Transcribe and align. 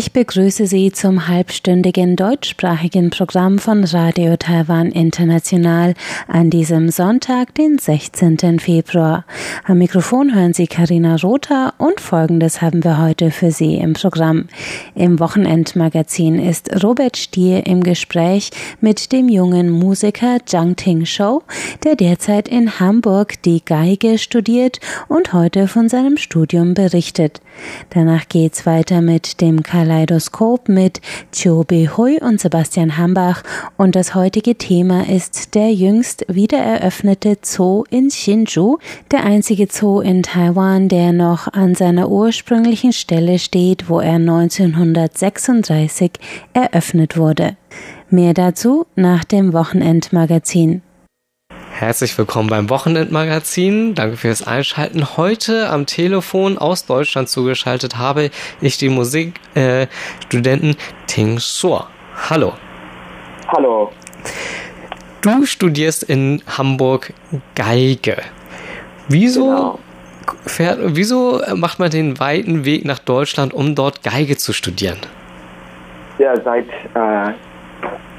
Ich 0.00 0.14
begrüße 0.14 0.66
Sie 0.66 0.92
zum 0.92 1.28
halbstündigen 1.28 2.16
deutschsprachigen 2.16 3.10
Programm 3.10 3.58
von 3.58 3.84
Radio 3.84 4.34
Taiwan 4.38 4.92
International 4.92 5.92
an 6.26 6.48
diesem 6.48 6.88
Sonntag, 6.88 7.54
den 7.54 7.78
16. 7.78 8.60
Februar. 8.60 9.26
Am 9.66 9.76
Mikrofon 9.76 10.34
hören 10.34 10.54
Sie 10.54 10.68
Karina 10.68 11.16
Rother 11.16 11.74
und 11.76 12.00
Folgendes 12.00 12.62
haben 12.62 12.82
wir 12.82 12.96
heute 12.96 13.30
für 13.30 13.50
Sie 13.50 13.74
im 13.74 13.92
Programm. 13.92 14.46
Im 14.94 15.20
Wochenendmagazin 15.20 16.38
ist 16.38 16.82
Robert 16.82 17.18
Stier 17.18 17.66
im 17.66 17.82
Gespräch 17.82 18.52
mit 18.80 19.12
dem 19.12 19.28
jungen 19.28 19.68
Musiker 19.68 20.38
Zhang 20.46 20.76
Ting 20.76 21.04
Shou, 21.04 21.42
der 21.84 21.94
derzeit 21.94 22.48
in 22.48 22.80
Hamburg 22.80 23.42
die 23.42 23.62
Geige 23.62 24.16
studiert 24.16 24.80
und 25.08 25.34
heute 25.34 25.68
von 25.68 25.90
seinem 25.90 26.16
Studium 26.16 26.72
berichtet. 26.72 27.42
Danach 27.90 28.28
geht's 28.30 28.64
weiter 28.64 29.02
mit 29.02 29.42
dem 29.42 29.62
Kaleidoskop 29.90 30.68
mit 30.68 31.00
Chiu 31.32 31.64
Hui 31.96 32.20
und 32.20 32.40
Sebastian 32.40 32.96
Hambach 32.96 33.42
und 33.76 33.96
das 33.96 34.14
heutige 34.14 34.54
Thema 34.54 35.08
ist 35.08 35.56
der 35.56 35.72
jüngst 35.72 36.24
wiedereröffnete 36.28 37.38
Zoo 37.42 37.82
in 37.90 38.08
Hsinchu, 38.08 38.78
der 39.10 39.24
einzige 39.24 39.66
Zoo 39.68 40.00
in 40.00 40.22
Taiwan, 40.22 40.88
der 40.88 41.12
noch 41.12 41.52
an 41.52 41.74
seiner 41.74 42.08
ursprünglichen 42.08 42.92
Stelle 42.92 43.40
steht, 43.40 43.90
wo 43.90 43.98
er 43.98 44.14
1936 44.14 46.12
eröffnet 46.52 47.16
wurde. 47.16 47.56
Mehr 48.10 48.34
dazu 48.34 48.86
nach 48.94 49.24
dem 49.24 49.52
Wochenendmagazin. 49.52 50.82
Herzlich 51.80 52.18
willkommen 52.18 52.50
beim 52.50 52.68
Wochenendmagazin. 52.68 53.94
Danke 53.94 54.18
fürs 54.18 54.46
Einschalten. 54.46 55.16
Heute 55.16 55.70
am 55.70 55.86
Telefon 55.86 56.58
aus 56.58 56.84
Deutschland 56.84 57.30
zugeschaltet 57.30 57.96
habe 57.96 58.28
ich 58.60 58.76
den 58.76 58.92
Musikstudenten 58.92 60.70
äh, 60.72 61.06
Ting 61.06 61.38
Suo. 61.38 61.84
Hallo. 62.28 62.52
Hallo. 63.48 63.90
Du 65.22 65.46
studierst 65.46 66.02
in 66.02 66.42
Hamburg 66.46 67.14
Geige. 67.54 68.18
Wieso, 69.08 69.46
genau. 69.46 69.78
fährt, 70.44 70.80
wieso 70.82 71.40
macht 71.54 71.78
man 71.78 71.90
den 71.90 72.20
weiten 72.20 72.66
Weg 72.66 72.84
nach 72.84 72.98
Deutschland, 72.98 73.54
um 73.54 73.74
dort 73.74 74.02
Geige 74.02 74.36
zu 74.36 74.52
studieren? 74.52 74.98
Ja, 76.18 76.38
seit 76.42 76.68
äh, 76.68 77.32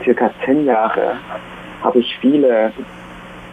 circa 0.03 0.31
zehn 0.43 0.65
Jahren 0.65 1.19
habe 1.83 1.99
ich 1.99 2.17
viele 2.19 2.73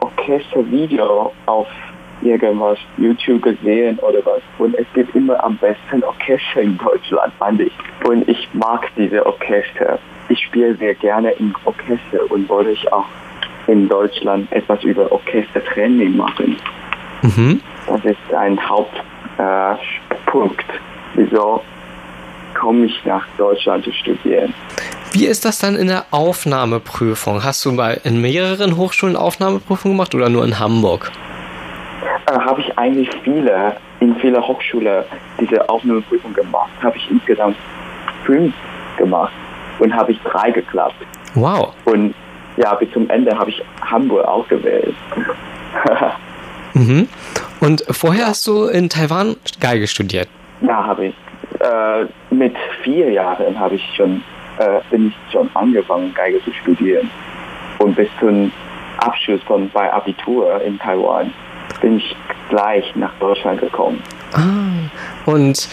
Orchestervideo 0.00 1.32
auf 1.46 1.68
irgendwas 2.22 2.78
YouTube 2.96 3.42
gesehen 3.42 3.98
oder 4.00 4.18
was. 4.24 4.42
Und 4.58 4.74
es 4.74 4.86
gibt 4.94 5.14
immer 5.14 5.42
am 5.42 5.56
besten 5.58 6.02
Orchester 6.02 6.60
in 6.60 6.76
Deutschland, 6.78 7.32
fand 7.38 7.60
ich. 7.60 7.72
Und 8.04 8.28
ich 8.28 8.48
mag 8.52 8.90
diese 8.96 9.24
Orchester. 9.24 9.98
Ich 10.28 10.40
spiele 10.40 10.74
sehr 10.76 10.94
gerne 10.94 11.30
im 11.32 11.54
Orchester 11.64 12.30
und 12.30 12.48
wollte 12.48 12.70
ich 12.70 12.92
auch 12.92 13.06
in 13.66 13.88
Deutschland 13.88 14.50
etwas 14.52 14.82
über 14.82 15.10
Orchestertraining 15.12 16.16
machen. 16.16 16.56
Mhm. 17.22 17.60
Das 17.86 18.04
ist 18.04 18.34
ein 18.34 18.58
Hauptpunkt, 18.68 19.00
äh, 20.60 20.78
wieso 21.14 21.62
komme 22.54 22.86
ich 22.86 23.04
nach 23.04 23.26
Deutschland 23.36 23.84
zu 23.84 23.92
studieren. 23.92 24.52
Wie 25.12 25.26
ist 25.26 25.44
das 25.44 25.58
dann 25.58 25.74
in 25.76 25.88
der 25.88 26.04
Aufnahmeprüfung? 26.10 27.42
Hast 27.42 27.64
du 27.64 27.72
mal 27.72 28.00
in 28.04 28.20
mehreren 28.20 28.76
Hochschulen 28.76 29.16
Aufnahmeprüfungen 29.16 29.96
gemacht 29.96 30.14
oder 30.14 30.28
nur 30.28 30.44
in 30.44 30.58
Hamburg? 30.58 31.10
Äh, 32.26 32.32
habe 32.32 32.60
ich 32.60 32.78
eigentlich 32.78 33.08
viele, 33.24 33.76
in 34.00 34.14
vielen 34.16 34.46
Hochschulen 34.46 35.04
diese 35.40 35.66
Aufnahmeprüfung 35.68 36.34
gemacht. 36.34 36.70
Habe 36.82 36.96
ich 36.98 37.10
insgesamt 37.10 37.56
fünf 38.24 38.54
gemacht 38.98 39.32
und 39.78 39.94
habe 39.94 40.12
ich 40.12 40.20
drei 40.20 40.50
geklappt. 40.50 40.96
Wow. 41.34 41.72
Und 41.86 42.14
ja, 42.58 42.74
bis 42.74 42.90
zum 42.92 43.08
Ende 43.08 43.38
habe 43.38 43.50
ich 43.50 43.62
Hamburg 43.80 44.26
ausgewählt. 44.26 44.94
mhm. 46.74 47.08
Und 47.60 47.84
vorher 47.90 48.26
hast 48.26 48.46
du 48.46 48.66
in 48.66 48.88
Taiwan 48.88 49.36
Geige 49.60 49.86
studiert? 49.86 50.28
Ja, 50.60 50.84
habe 50.84 51.06
ich. 51.06 51.14
Äh, 51.60 52.06
mit 52.34 52.54
vier 52.82 53.10
Jahren 53.10 53.58
habe 53.58 53.76
ich 53.76 53.82
schon 53.96 54.22
äh, 54.58 54.80
bin 54.90 55.08
ich 55.08 55.32
schon 55.32 55.48
angefangen, 55.54 56.12
Geige 56.14 56.42
zu 56.44 56.52
studieren. 56.52 57.10
Und 57.78 57.94
bis 57.96 58.08
zum 58.18 58.50
Abschluss 58.98 59.40
von 59.44 59.70
bei 59.70 59.92
Abitur 59.92 60.60
in 60.62 60.78
Taiwan 60.78 61.32
bin 61.80 61.98
ich 61.98 62.16
gleich 62.48 62.94
nach 62.96 63.12
Deutschland 63.20 63.60
gekommen. 63.60 64.02
Ah, 64.32 65.30
und 65.30 65.68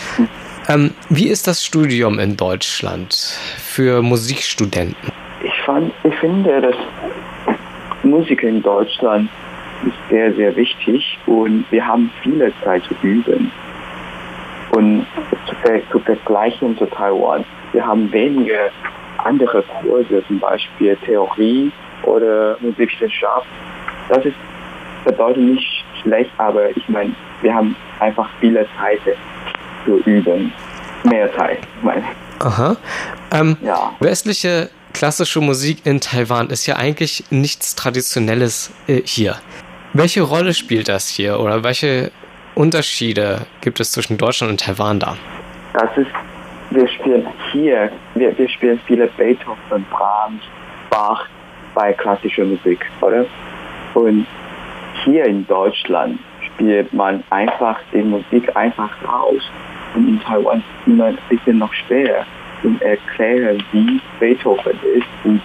ähm, 0.68 0.92
wie 1.10 1.30
ist 1.30 1.48
das 1.48 1.64
Studium 1.64 2.20
in 2.20 2.38
Deutschland 2.38 3.14
für 3.14 4.02
Musikstudenten? 4.02 5.12
Ich, 5.44 5.62
fand, 5.66 5.92
ich 6.04 6.16
finde, 6.16 6.62
dass 6.62 6.76
Musik 8.04 8.44
in 8.44 8.62
Deutschland 8.62 9.30
ist 9.86 10.10
sehr, 10.10 10.34
sehr 10.34 10.56
wichtig 10.56 11.18
und 11.26 11.66
wir 11.72 11.86
haben 11.86 12.12
viele 12.22 12.52
Zeit 12.64 12.84
zu 12.84 12.96
üben. 13.02 13.52
Und 14.72 15.06
zu, 15.48 15.82
zu 15.92 16.00
vergleichen 16.00 16.78
zu 16.78 16.86
Taiwan 16.88 17.46
wir 17.76 17.86
haben 17.86 18.12
wenige 18.12 18.72
andere 19.18 19.64
Kurse, 19.82 20.24
zum 20.28 20.40
Beispiel 20.40 20.98
Theorie 21.06 21.72
oder 22.04 22.58
Musikwissenschaft. 22.62 23.48
Das 24.08 24.24
ist, 24.26 24.36
bedeutet 25.04 25.44
nicht 25.44 25.84
schlecht, 26.02 26.32
aber 26.38 26.70
ich 26.76 26.88
meine, 26.88 27.14
wir 27.42 27.54
haben 27.54 27.76
einfach 28.00 28.30
viele 28.40 28.66
Zeit 28.80 29.00
zu 29.84 29.98
üben. 30.10 30.54
Mehr 31.04 31.32
Zeit, 31.36 31.60
ich 31.78 31.84
meine. 31.84 32.04
Aha. 32.40 32.78
Ähm, 33.32 33.58
ja. 33.62 33.92
Westliche 34.00 34.70
klassische 34.94 35.42
Musik 35.42 35.86
in 35.86 36.00
Taiwan 36.00 36.50
ist 36.50 36.66
ja 36.66 36.78
eigentlich 36.78 37.26
nichts 37.30 37.76
Traditionelles 37.76 38.74
äh, 38.88 39.02
hier. 39.04 39.36
Welche 39.94 40.22
Rolle 40.22 40.54
spielt 40.54 40.88
das 40.88 41.10
hier 41.10 41.40
oder 41.40 41.64
welche 41.64 42.12
Unterschiede 42.56 43.46
gibt 43.62 43.80
es 43.80 43.92
zwischen 43.92 44.18
Deutschland 44.18 44.52
und 44.52 44.62
Taiwan 44.62 45.00
da? 45.00 45.18
Das 45.74 45.90
ist 45.98 46.08
wir 46.72 46.88
spielen 46.88 47.26
hier, 47.56 47.90
wir, 48.16 48.38
wir 48.38 48.50
spielen 48.50 48.80
viele 48.86 49.08
Beethoven, 49.08 49.86
Brahms, 49.90 50.42
Bach 50.90 51.26
bei 51.74 51.94
klassischer 51.94 52.44
Musik, 52.46 52.86
oder? 53.02 53.26
Und 53.94 54.26
hier 55.04 55.26
in 55.26 55.48
Deutschland 55.48 56.20
spielt 56.42 56.92
man 56.94 57.24
einfach 57.30 57.80
die 57.94 58.02
Musik 58.02 58.54
einfach 58.56 58.92
raus. 59.08 59.42
Und 59.96 60.08
in 60.08 60.22
Taiwan 60.22 60.60
ist 60.60 60.88
immer 60.88 61.06
ein 61.06 61.18
bisschen 61.30 61.60
noch 61.60 61.74
schwer 61.74 62.26
zu 62.62 62.76
erklären, 62.82 63.64
wie 63.72 64.02
Beethoven 64.20 64.78
ist, 64.94 65.08
wie 65.24 65.40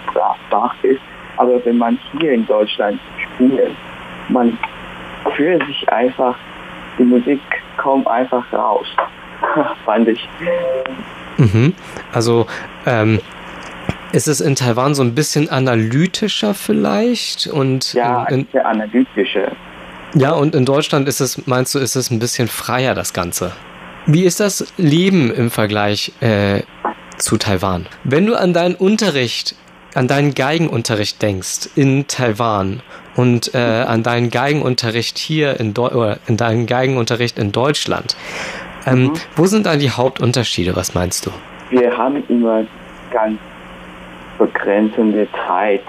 Bach 0.51 0.75
ist. 0.83 1.01
Aber 1.37 1.65
wenn 1.65 1.79
man 1.79 1.99
hier 2.13 2.33
in 2.33 2.47
Deutschland 2.47 2.99
spielt, 3.35 3.77
man 4.29 4.59
fühlt 5.37 5.65
sich 5.67 5.89
einfach, 5.93 6.35
die 6.99 7.05
Musik 7.05 7.41
kommt 7.77 8.07
einfach 8.09 8.45
raus, 8.53 8.87
fand 9.85 10.09
ich. 10.09 10.29
Mhm. 11.39 11.75
Also 12.13 12.47
ähm, 12.87 13.21
ist 14.13 14.29
es 14.29 14.41
in 14.41 14.57
Taiwan 14.57 14.95
so 14.95 15.03
ein 15.03 15.15
bisschen 15.15 15.49
analytischer 15.49 16.55
vielleicht 16.55 17.47
und 17.47 17.95
ja, 17.95 18.25
in, 18.25 18.47
in, 18.53 18.61
analytischer. 18.61 19.53
Ja, 20.15 20.33
und 20.33 20.55
in 20.55 20.65
Deutschland 20.65 21.07
ist 21.09 21.21
es, 21.21 21.47
meinst 21.47 21.75
du, 21.75 21.79
ist 21.79 21.95
es 21.95 22.11
ein 22.11 22.19
bisschen 22.19 22.49
freier 22.49 22.95
das 22.95 23.13
Ganze? 23.13 23.53
Wie 24.07 24.25
ist 24.25 24.41
das 24.41 24.73
Leben 24.77 25.33
im 25.33 25.51
Vergleich 25.51 26.13
äh, 26.21 26.63
zu 27.19 27.37
Taiwan? 27.37 27.87
Wenn 28.03 28.27
du 28.27 28.35
an 28.35 28.53
deinen 28.53 28.75
Unterricht, 28.75 29.55
an 29.95 30.09
deinen 30.09 30.35
Geigenunterricht 30.35 31.23
denkst 31.23 31.69
in 31.77 32.09
Taiwan 32.09 32.83
und 33.15 33.55
äh, 33.55 33.59
an 33.59 34.03
deinen 34.03 34.31
Geigenunterricht 34.31 35.19
hier 35.19 35.61
in, 35.61 35.75
Deu 35.75 35.89
oder 35.89 36.19
in 36.27 36.37
deinen 36.37 36.67
Geigenunterricht 36.67 37.39
in 37.39 37.53
Deutschland, 37.53 38.17
ähm, 38.87 39.05
mhm. 39.05 39.13
Wo 39.37 39.47
sind 39.47 39.67
da 39.67 39.77
die 39.77 39.91
Hauptunterschiede? 39.91 40.75
Was 40.77 40.95
meinst 40.95 41.27
du? 41.27 41.31
Wir 41.71 41.97
haben 41.97 42.23
immer 42.29 42.65
ganz 43.13 43.39
begrenzende 44.39 45.29
Zeit 45.47 45.83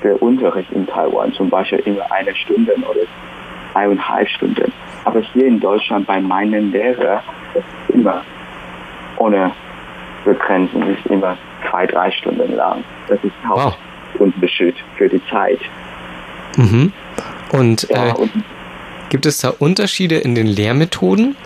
für 0.00 0.16
Unterricht 0.18 0.70
in 0.72 0.86
Taiwan, 0.86 1.32
zum 1.34 1.50
Beispiel 1.50 1.80
immer 1.80 2.10
eine 2.10 2.34
Stunde 2.34 2.74
oder 2.76 3.06
eineinhalb 3.74 4.28
Stunden. 4.28 4.72
Aber 5.04 5.20
hier 5.20 5.46
in 5.46 5.60
Deutschland 5.60 6.06
bei 6.06 6.20
meinen 6.20 6.72
Lehrern 6.72 7.20
ist 7.54 7.94
immer 7.94 8.22
ohne 9.18 9.52
Begrenzung, 10.24 10.82
ist 10.82 11.06
immer 11.06 11.36
zwei, 11.68 11.86
drei 11.86 12.10
Stunden 12.10 12.54
lang. 12.54 12.84
Das 13.08 13.18
ist 13.22 13.32
Hauptunterschied 13.46 14.74
wow. 14.74 14.96
für 14.96 15.08
die 15.08 15.20
Zeit. 15.30 15.60
Mhm. 16.56 16.92
Und, 17.52 17.88
ja, 17.90 18.08
äh, 18.08 18.12
und 18.12 18.30
gibt 19.08 19.26
es 19.26 19.38
da 19.38 19.50
Unterschiede 19.58 20.16
in 20.16 20.34
den 20.34 20.46
Lehrmethoden? 20.46 21.36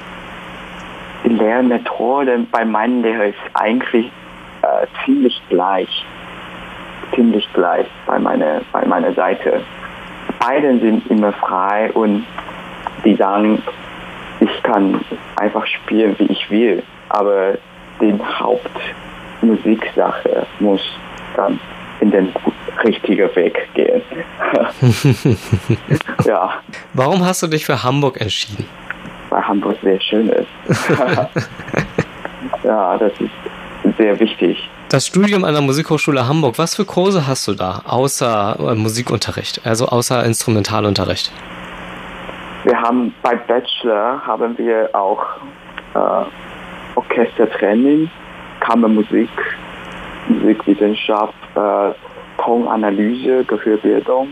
Die 1.25 1.31
Lehrmethode 1.31 2.47
bei 2.51 2.65
meinen 2.65 3.03
Lehrern 3.03 3.29
ist 3.29 3.39
eigentlich 3.55 4.11
äh, 4.63 4.87
ziemlich 5.05 5.41
gleich. 5.49 6.05
ziemlich 7.15 7.47
gleich 7.53 7.87
bei 8.07 8.19
meiner, 8.19 8.63
bei 8.73 8.85
meiner 8.87 9.13
Seite. 9.15 9.61
Beide 10.39 10.79
sind 10.79 11.07
immer 11.11 11.33
frei 11.33 11.91
und 11.93 12.25
die 13.05 13.15
sagen, 13.17 13.63
ich 14.41 14.63
kann 14.63 15.05
einfach 15.37 15.67
spielen, 15.67 16.15
wie 16.19 16.25
ich 16.25 16.51
will, 16.51 16.83
aber 17.11 17.59
die 18.01 18.19
Hauptmusiksache 18.39 20.47
muss 20.61 20.81
dann 21.37 21.61
in 22.01 22.11
den 22.11 22.33
richtigen 22.85 23.35
Weg 23.37 23.69
gehen. 23.75 24.03
ja. 26.25 26.55
Warum 26.95 27.25
hast 27.25 27.43
du 27.43 27.47
dich 27.47 27.65
für 27.65 27.83
Hamburg 27.83 28.21
entschieden? 28.21 28.67
Weil 29.33 29.49
Hamburg 29.49 29.79
sehr 29.83 29.99
schön 29.99 30.29
ist. 30.29 30.47
ja, 32.65 32.99
das 32.99 33.13
ist 33.13 33.97
sehr 33.97 34.21
wichtig. 34.21 34.69
Das 34.91 35.07
Studium 35.07 35.45
an 35.45 35.55
der 35.55 35.63
Musikhochschule 35.63 36.29
Hamburg, 36.29 36.59
was 36.59 36.75
für 36.75 36.85
Kurse 36.85 37.27
hast 37.27 37.49
du 37.49 37.55
da, 37.55 37.81
außer 37.87 38.59
äh, 38.61 38.75
Musikunterricht, 38.75 39.63
also 39.65 39.87
außer 39.87 40.23
Instrumentalunterricht? 40.27 41.33
Wir 42.65 42.79
haben 42.79 43.15
bei 43.23 43.35
Bachelor 43.35 44.21
haben 44.27 44.59
wir 44.59 44.91
auch 44.93 45.25
äh, 45.95 46.25
Orchestertraining, 46.95 48.11
Kammermusik, 48.61 49.31
Musikwissenschaft, 50.29 51.33
äh, 51.55 51.93
Tonanalyse, 52.37 53.45
Gehörbildung. 53.45 54.29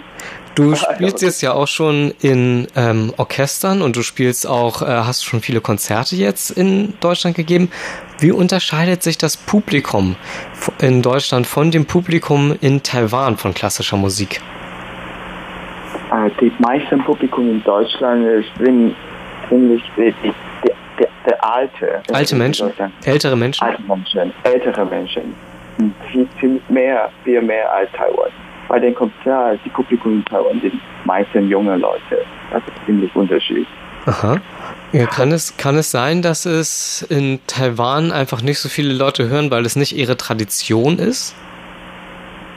Du 0.55 0.75
spielst 0.95 1.23
jetzt 1.23 1.43
ja 1.43 1.53
auch 1.53 1.69
schon 1.69 2.13
in 2.21 2.67
ähm, 2.77 3.13
Orchestern 3.17 3.83
und 3.83 3.97
du 3.97 4.03
spielst 4.03 4.47
auch, 4.47 4.83
äh, 4.83 4.87
hast 4.87 5.25
schon 5.25 5.41
viele 5.41 5.61
Konzerte 5.61 6.17
jetzt 6.17 6.51
in 6.51 6.95
Deutschland 7.01 7.37
gegeben. 7.37 7.71
Wie 8.19 8.33
unterscheidet 8.33 9.03
sich 9.03 9.17
das 9.17 9.37
Publikum 9.37 10.17
in 10.81 11.03
Deutschland 11.03 11.47
von 11.47 11.71
dem 11.71 11.87
Publikum 11.87 12.57
in 12.61 12.83
Taiwan 12.83 13.37
von 13.37 13.55
klassischer 13.55 13.97
Musik? 13.97 14.41
Äh, 16.13 16.31
die 16.41 16.53
meisten 16.59 17.03
Publikum 17.05 17.49
in 17.49 17.63
Deutschland 17.65 18.45
sind 18.59 18.95
ziemlich 19.49 19.83
die, 19.97 20.15
die, 20.23 20.33
die, 20.65 21.07
der 21.27 21.45
alte. 21.45 22.03
Alte 22.13 22.35
Menschen? 22.35 22.73
Ältere 23.05 23.37
Menschen? 23.37 23.65
Alte 23.65 23.83
Menschen, 23.83 24.33
ältere 24.43 24.85
Menschen. 24.85 25.35
Viel, 26.11 26.29
viel 26.39 26.61
mehr, 26.69 27.11
viel 27.25 27.41
mehr 27.41 27.73
als 27.73 27.91
Taiwan 27.93 28.31
bei 28.71 28.79
den 28.79 28.95
Konzerten, 28.95 29.59
die 29.65 29.69
Publikum 29.69 30.19
in 30.19 30.25
Taiwan 30.27 30.61
sind 30.61 30.81
meistens 31.05 31.51
junge 31.51 31.77
Leute. 31.77 32.25
Das 32.53 32.63
ist 32.63 32.87
ziemlich 32.87 33.15
unterschiedlich. 33.17 33.67
Aha. 34.07 34.37
Ja, 34.93 35.07
kann, 35.07 35.33
es, 35.33 35.57
kann 35.57 35.77
es 35.77 35.91
sein, 35.91 36.23
dass 36.23 36.47
es 36.47 37.03
in 37.03 37.41
Taiwan 37.49 38.13
einfach 38.13 38.43
nicht 38.43 38.61
so 38.61 38.69
viele 38.69 38.95
Leute 38.95 39.29
hören, 39.29 39.51
weil 39.51 39.67
es 39.67 39.75
nicht 39.75 39.97
ihre 39.97 40.17
Tradition 40.17 41.01
ist? 41.01 41.35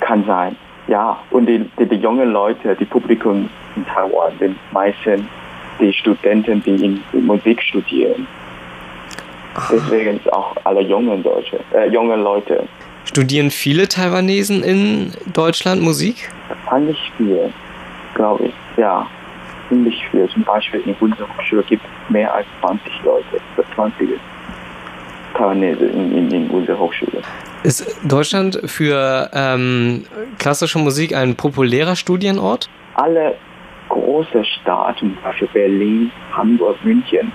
Kann 0.01 0.24
sein, 0.25 0.56
ja. 0.88 1.18
Und 1.31 1.48
die, 1.48 1.68
die, 1.80 1.88
die 1.88 1.95
jungen 1.95 2.31
Leute, 2.31 2.75
die 2.75 2.86
Publikum 2.86 3.50
in 3.75 3.86
Taiwan 3.88 4.33
sind 4.38 4.56
meistens 4.71 5.24
die 5.80 5.92
Studenten, 5.94 6.62
die 6.63 6.75
in, 6.86 7.04
in 7.12 7.25
Musik 7.25 7.59
studieren. 7.59 8.27
Deswegen 9.71 10.19
sind 10.19 10.33
auch 10.33 10.56
alle 10.63 10.81
jungen 10.81 11.24
Deutsche, 11.24 11.59
äh, 11.74 11.88
junge 11.89 12.16
Leute 12.16 12.68
Studieren 13.06 13.52
viele 13.52 13.88
Taiwanesen 13.88 14.64
in 14.64 15.12
Deutschland 15.34 15.82
Musik? 15.82 16.30
Ziemlich 16.70 17.12
viel, 17.18 17.54
glaube 18.16 18.46
ich. 18.46 18.54
Ja, 18.78 19.08
ziemlich 19.70 20.02
viel. 20.10 20.28
Zum 20.30 20.44
Beispiel 20.44 20.82
in 20.82 20.96
unserer 21.00 21.28
Hochschule 21.38 21.64
gibt 21.64 21.84
es 21.84 22.12
mehr 22.12 22.34
als 22.34 22.46
20 22.62 22.92
Leute, 23.04 23.26
20 23.76 24.10
Taiwanese 25.36 25.86
in, 25.86 26.18
in, 26.18 26.32
in 26.32 26.50
unserer 26.50 26.80
Hochschule. 26.80 27.22
Ist 27.64 27.98
Deutschland 28.04 28.60
für 28.66 29.30
ähm, 29.34 30.06
klassische 30.38 30.80
Musik 30.80 31.16
ein 31.16 31.36
populärer 31.36 31.96
Studienort? 31.96 32.70
Alle 32.96 33.36
große 33.90 34.44
Städte, 34.44 34.96
zum 35.00 35.18
Beispiel 35.24 35.48
Berlin, 35.54 36.12
Hamburg, 36.32 36.78
München, 36.84 37.32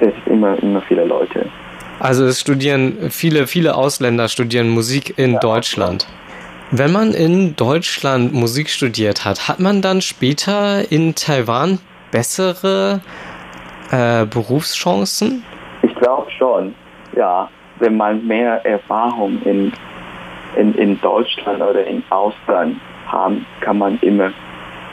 es 0.00 0.12
sind 0.24 0.26
immer, 0.26 0.60
immer 0.62 0.80
viele 0.82 1.04
Leute. 1.04 1.48
Also 1.98 2.26
es 2.26 2.40
studieren 2.40 3.10
viele, 3.10 3.46
viele 3.46 3.74
Ausländer 3.74 4.28
studieren 4.28 4.68
Musik 4.68 5.18
in 5.18 5.34
ja, 5.34 5.40
Deutschland. 5.40 6.06
Wenn 6.70 6.92
man 6.92 7.12
in 7.12 7.56
Deutschland 7.56 8.32
Musik 8.32 8.68
studiert 8.68 9.24
hat, 9.24 9.48
hat 9.48 9.60
man 9.60 9.82
dann 9.82 10.00
später 10.02 10.90
in 10.90 11.14
Taiwan 11.14 11.78
bessere 12.10 13.00
äh, 13.90 14.26
Berufschancen? 14.26 15.44
Ich 15.82 15.94
glaube 15.96 16.30
schon, 16.38 16.74
ja. 17.14 17.48
Wenn 17.78 17.98
man 17.98 18.26
mehr 18.26 18.64
Erfahrung 18.64 19.38
in, 19.44 19.70
in, 20.56 20.74
in 20.76 20.98
Deutschland 21.02 21.60
oder 21.60 21.86
im 21.86 22.02
Ausland 22.08 22.80
haben, 23.06 23.44
kann 23.60 23.78
man 23.78 23.98
immer 24.00 24.32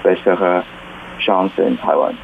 bessere 0.04 0.64
Chancen 1.20 1.66
in 1.66 1.80
Taiwan. 1.80 2.18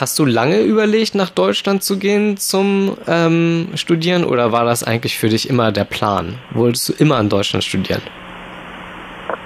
Hast 0.00 0.18
du 0.18 0.24
lange 0.24 0.60
überlegt, 0.60 1.14
nach 1.14 1.30
Deutschland 1.30 1.84
zu 1.84 1.98
gehen 1.98 2.36
zum 2.36 2.96
ähm, 3.06 3.68
Studieren 3.76 4.24
oder 4.24 4.50
war 4.50 4.64
das 4.64 4.82
eigentlich 4.82 5.16
für 5.16 5.28
dich 5.28 5.48
immer 5.48 5.70
der 5.70 5.84
Plan? 5.84 6.34
Wolltest 6.50 6.88
du 6.88 6.92
immer 6.94 7.20
in 7.20 7.28
Deutschland 7.28 7.62
studieren? 7.62 8.02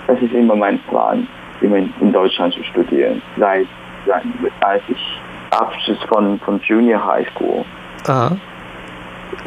Das 0.07 0.19
ist 0.23 0.33
immer 0.33 0.57
mein 0.57 0.79
Plan, 0.85 1.29
immer 1.61 1.77
in 1.77 2.13
Deutschland 2.13 2.55
zu 2.55 2.65
studieren, 2.65 3.21
seit, 3.39 3.67
seit 4.07 4.23
als 4.61 4.83
ich 4.89 5.21
Abschluss 5.51 5.99
von, 6.09 6.41
von 6.41 6.61
Junior 6.65 7.05
High 7.05 7.29
School. 7.35 7.65
Ah. 8.07 8.31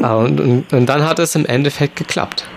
ah 0.04 0.16
und, 0.18 0.40
und, 0.40 0.72
und 0.72 0.86
dann 0.86 1.04
hat 1.04 1.18
es 1.18 1.36
im 1.36 1.48
Endeffekt 1.48 1.96
geklappt. 1.96 2.48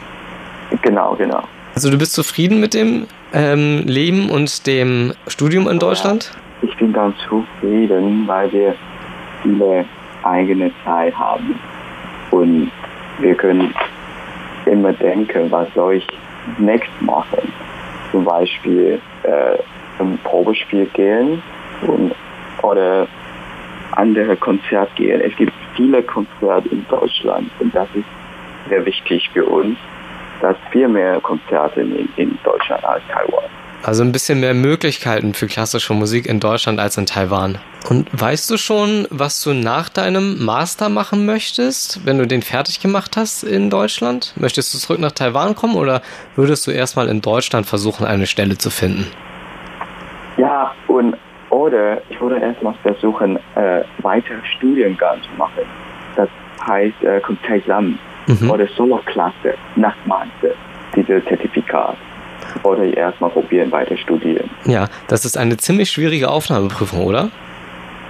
Genau, 0.82 1.14
genau. 1.14 1.42
Also 1.74 1.90
du 1.90 1.96
bist 1.96 2.12
zufrieden 2.12 2.60
mit 2.60 2.74
dem 2.74 3.06
ähm, 3.32 3.84
Leben 3.86 4.28
und 4.28 4.66
dem 4.66 5.14
Studium 5.28 5.66
in 5.66 5.78
Deutschland? 5.78 6.30
Ja 6.34 6.43
ich 6.64 6.76
bin 6.76 6.92
ganz 6.92 7.16
zufrieden, 7.28 8.24
weil 8.26 8.50
wir 8.52 8.74
viele 9.42 9.84
eigene 10.22 10.70
Zeit 10.84 11.16
haben 11.16 11.58
und 12.30 12.70
wir 13.18 13.34
können 13.34 13.74
immer 14.66 14.92
denken, 14.92 15.50
was 15.50 15.68
soll 15.74 15.94
ich 15.94 16.06
next 16.58 16.90
machen. 17.00 17.52
Zum 18.10 18.24
Beispiel 18.24 19.00
äh, 19.22 19.58
zum 19.98 20.18
Probespiel 20.24 20.86
gehen 20.86 21.42
und, 21.86 22.14
oder 22.62 23.06
andere 23.92 24.36
Konzerte 24.36 24.92
gehen. 24.94 25.20
Es 25.20 25.36
gibt 25.36 25.52
viele 25.76 26.02
Konzerte 26.02 26.68
in 26.68 26.84
Deutschland 26.88 27.50
und 27.60 27.74
das 27.74 27.88
ist 27.94 28.04
sehr 28.68 28.84
wichtig 28.86 29.28
für 29.32 29.44
uns, 29.44 29.76
dass 30.40 30.56
viel 30.70 30.88
mehr 30.88 31.20
Konzerte 31.20 31.82
in, 31.82 32.08
in 32.16 32.38
Deutschland 32.42 32.84
als 32.84 33.02
Taiwan. 33.08 33.44
Also 33.84 34.02
ein 34.02 34.12
bisschen 34.12 34.40
mehr 34.40 34.54
Möglichkeiten 34.54 35.34
für 35.34 35.46
klassische 35.46 35.92
Musik 35.92 36.24
in 36.24 36.40
Deutschland 36.40 36.80
als 36.80 36.96
in 36.96 37.04
Taiwan. 37.04 37.58
Und 37.90 38.08
weißt 38.18 38.50
du 38.50 38.56
schon, 38.56 39.06
was 39.10 39.42
du 39.42 39.52
nach 39.52 39.90
deinem 39.90 40.42
Master 40.42 40.88
machen 40.88 41.26
möchtest, 41.26 42.06
wenn 42.06 42.16
du 42.16 42.26
den 42.26 42.40
fertig 42.40 42.80
gemacht 42.80 43.18
hast 43.18 43.42
in 43.42 43.68
Deutschland? 43.68 44.32
Möchtest 44.36 44.72
du 44.72 44.78
zurück 44.78 45.00
nach 45.00 45.12
Taiwan 45.12 45.54
kommen 45.54 45.74
oder 45.76 46.00
würdest 46.34 46.66
du 46.66 46.70
erstmal 46.70 47.08
in 47.08 47.20
Deutschland 47.20 47.66
versuchen, 47.66 48.06
eine 48.06 48.26
Stelle 48.26 48.56
zu 48.56 48.70
finden? 48.70 49.06
Ja, 50.38 50.74
und 50.88 51.14
oder 51.50 52.00
ich 52.08 52.18
würde 52.18 52.38
erstmal 52.38 52.74
versuchen, 52.82 53.36
äh, 53.54 53.82
weitere 53.98 54.42
Studiengang 54.56 55.20
zu 55.22 55.28
machen. 55.36 55.64
Das 56.16 56.30
heißt 56.66 57.04
äh, 57.04 57.20
Kontaisam 57.20 57.98
mhm. 58.28 58.50
oder 58.50 58.66
Solo-Klasse 58.66 59.54
nach 59.76 59.94
Master, 60.06 60.54
dieses 60.96 61.22
Zertifikat 61.26 61.98
oder 62.62 62.84
erstmal 62.84 63.30
probieren, 63.30 63.70
weiter 63.72 63.96
studieren. 63.96 64.48
Ja, 64.64 64.86
das 65.08 65.24
ist 65.24 65.36
eine 65.36 65.56
ziemlich 65.56 65.90
schwierige 65.90 66.30
Aufnahmeprüfung, 66.30 67.04
oder? 67.04 67.30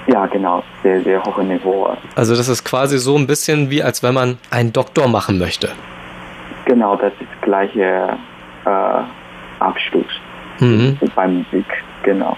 Ja, 0.07 0.27
genau, 0.27 0.63
sehr, 0.83 1.03
sehr 1.03 1.23
hohe 1.25 1.45
Niveau. 1.45 1.97
Also 2.15 2.37
das 2.37 2.49
ist 2.49 2.65
quasi 2.65 2.99
so 2.99 3.17
ein 3.17 3.27
bisschen 3.27 3.71
wie, 3.71 3.83
als 3.83 4.03
wenn 4.03 4.15
man 4.15 4.39
einen 4.51 4.73
Doktor 4.73 5.09
machen 5.09 5.39
möchte. 5.39 5.71
Genau, 6.67 6.97
das 6.97 7.13
ist 7.21 7.43
gleiche 7.43 8.17
äh, 8.65 9.61
Abschluss 9.61 10.07
mhm. 10.61 10.99
beim 11.15 11.39
Musik, 11.39 11.67
genau. 12.03 12.37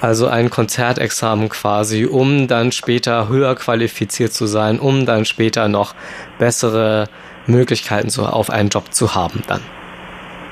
Also 0.00 0.26
ein 0.26 0.50
Konzertexamen 0.50 1.48
quasi, 1.48 2.06
um 2.06 2.48
dann 2.48 2.72
später 2.72 3.28
höher 3.28 3.54
qualifiziert 3.54 4.32
zu 4.32 4.46
sein, 4.46 4.80
um 4.80 5.06
dann 5.06 5.24
später 5.24 5.68
noch 5.68 5.94
bessere 6.38 7.08
Möglichkeiten 7.46 8.08
zu, 8.08 8.24
auf 8.24 8.50
einen 8.50 8.68
Job 8.68 8.92
zu 8.92 9.14
haben 9.14 9.42
dann. 9.46 9.60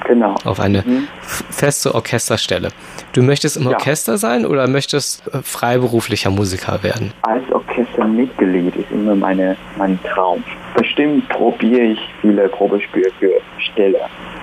Genau. 0.06 0.34
Auf 0.44 0.60
eine 0.60 0.82
mhm. 0.82 1.08
feste 1.22 1.94
Orchesterstelle. 1.94 2.70
Du 3.12 3.22
möchtest 3.22 3.56
im 3.56 3.64
ja. 3.64 3.70
Orchester 3.70 4.18
sein 4.18 4.46
oder 4.46 4.66
möchtest 4.66 5.26
äh, 5.28 5.42
freiberuflicher 5.42 6.30
Musiker 6.30 6.82
werden? 6.82 7.12
Als 7.22 7.44
Orchestermitglied 7.52 8.76
ist 8.76 8.90
immer 8.90 9.14
meine, 9.14 9.56
mein 9.76 9.98
Traum. 10.04 10.42
Bestimmt 10.76 11.28
probiere 11.28 11.92
ich 11.92 11.98
viele 12.20 12.48
Probespiele 12.48 13.10
für 13.18 13.40
Stelle 13.58 14.00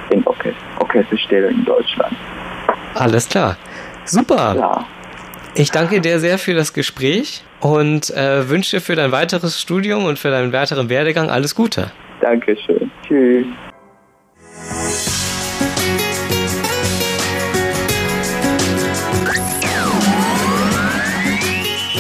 in 0.10 0.26
Orchester, 0.26 0.62
Orchesterstelle 0.80 1.48
in 1.48 1.66
Deutschland. 1.66 2.16
Alles 2.94 3.28
klar. 3.28 3.58
Super. 4.06 4.56
Ja. 4.58 4.86
Ich 5.56 5.72
danke 5.72 6.02
dir 6.02 6.20
sehr 6.20 6.38
für 6.38 6.54
das 6.54 6.74
Gespräch 6.74 7.44
und 7.62 8.12
äh, 8.12 8.48
wünsche 8.48 8.78
dir 8.78 8.82
für 8.82 8.96
dein 8.96 9.12
weiteres 9.12 9.60
Studium 9.60 10.06
und 10.06 10.20
für 10.20 10.30
deinen 10.30 10.54
weiteren 10.54 10.90
Werdegang 10.90 11.30
alles 11.30 11.56
Gute. 11.56 11.92
Dankeschön. 12.22 12.92
Tschüss. 13.08 13.46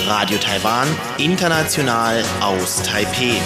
Radio 0.07 0.37
Taiwan, 0.37 0.87
international 1.17 2.23
aus 2.39 2.81
Taipeh. 2.81 3.41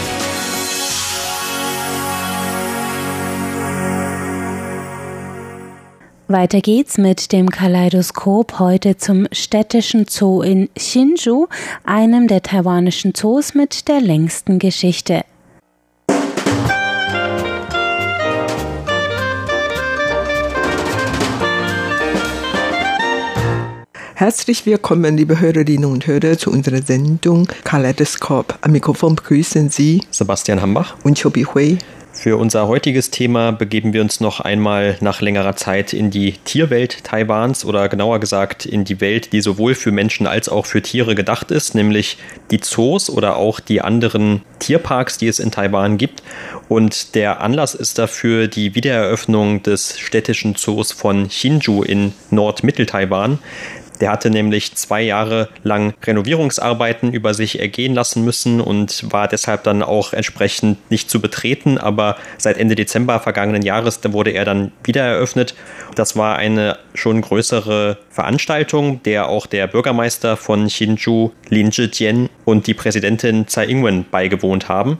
Weiter 6.28 6.62
geht's 6.62 7.00
mit 7.00 7.32
dem 7.32 7.50
Kaleidoskop 7.50 8.60
heute 8.60 8.96
zum 8.96 9.26
städtischen 9.32 10.06
Zoo 10.08 10.44
in 10.44 10.70
Hsinchu, 10.78 11.48
einem 11.84 12.28
der 12.28 12.44
taiwanischen 12.44 13.16
Zoos 13.16 13.56
mit 13.56 13.88
der 13.88 14.00
längsten 14.00 14.60
Geschichte. 14.60 15.24
Herzlich 24.22 24.68
willkommen, 24.68 25.18
liebe 25.18 25.40
Hörerinnen 25.40 25.86
und 25.86 26.06
Hörer, 26.06 26.38
zu 26.38 26.52
unserer 26.52 26.84
Sendung 26.84 27.48
Kaleidoskop. 27.64 28.60
Am 28.62 28.72
Mikrofon 28.72 29.16
begrüßen 29.16 29.72
Sie 29.72 30.04
Sebastian 30.12 30.62
Hambach 30.62 30.94
und 31.04 31.20
Chobi 31.20 31.44
Hui. 31.44 31.80
Für 32.14 32.38
unser 32.38 32.68
heutiges 32.68 33.10
Thema 33.10 33.52
begeben 33.52 33.94
wir 33.94 34.02
uns 34.02 34.20
noch 34.20 34.40
einmal 34.40 34.96
nach 35.02 35.22
längerer 35.22 35.56
Zeit 35.56 35.92
in 35.94 36.12
die 36.12 36.34
Tierwelt 36.46 37.04
Taiwans 37.04 37.66
oder 37.66 37.90
genauer 37.90 38.20
gesagt 38.20 38.68
in 38.68 38.84
die 38.84 39.02
Welt, 39.02 39.34
die 39.34 39.42
sowohl 39.42 39.74
für 39.74 39.92
Menschen 39.92 40.28
als 40.28 40.50
auch 40.50 40.68
für 40.68 40.84
Tiere 40.84 41.16
gedacht 41.16 41.50
ist, 41.50 41.74
nämlich 41.74 42.20
die 42.52 42.60
Zoos 42.60 43.10
oder 43.10 43.38
auch 43.38 43.60
die 43.60 43.82
anderen 43.82 44.44
Tierparks, 44.60 45.18
die 45.18 45.30
es 45.30 45.40
in 45.40 45.50
Taiwan 45.50 45.98
gibt. 45.98 46.22
Und 46.70 47.16
der 47.16 47.42
Anlass 47.42 47.74
ist 47.74 47.98
dafür 47.98 48.48
die 48.48 48.76
Wiedereröffnung 48.76 49.64
des 49.64 49.98
städtischen 49.98 50.56
Zoos 50.56 50.92
von 50.92 51.28
Hsinchu 51.28 51.82
in 51.82 52.14
Nordmittel-Taiwan. 52.30 53.40
Der 54.02 54.12
hatte 54.12 54.32
nämlich 54.32 54.76
zwei 54.76 55.02
Jahre 55.02 55.48
lang 55.64 55.94
Renovierungsarbeiten 56.04 57.14
über 57.14 57.34
sich 57.36 57.60
ergehen 57.60 57.94
lassen 57.94 58.26
müssen 58.26 58.60
und 58.60 59.12
war 59.12 59.28
deshalb 59.28 59.64
dann 59.64 59.84
auch 59.84 60.14
entsprechend 60.14 60.92
nicht 60.92 61.10
zu 61.10 61.22
betreten. 61.22 61.78
Aber 61.78 62.18
seit 62.38 62.58
Ende 62.58 62.76
Dezember 62.76 63.20
vergangenen 63.20 63.62
Jahres 63.62 64.02
wurde 64.04 64.32
er 64.32 64.44
dann 64.44 64.72
wieder 64.84 65.04
eröffnet. 65.04 65.56
Das 65.96 66.18
war 66.18 66.36
eine 66.36 66.80
schon 66.96 67.22
größere 67.22 67.98
Veranstaltung, 68.10 69.04
der 69.04 69.30
auch 69.30 69.46
der 69.46 69.68
Bürgermeister 69.68 70.36
von 70.36 70.68
Hsinchu, 70.68 71.30
Lin 71.50 71.72
Zhijian, 71.72 72.30
und 72.44 72.66
die 72.68 72.74
Präsidentin 72.74 73.48
Tsai 73.48 73.68
Ing-wen 73.68 74.06
beigewohnt 74.10 74.68
haben. 74.68 74.98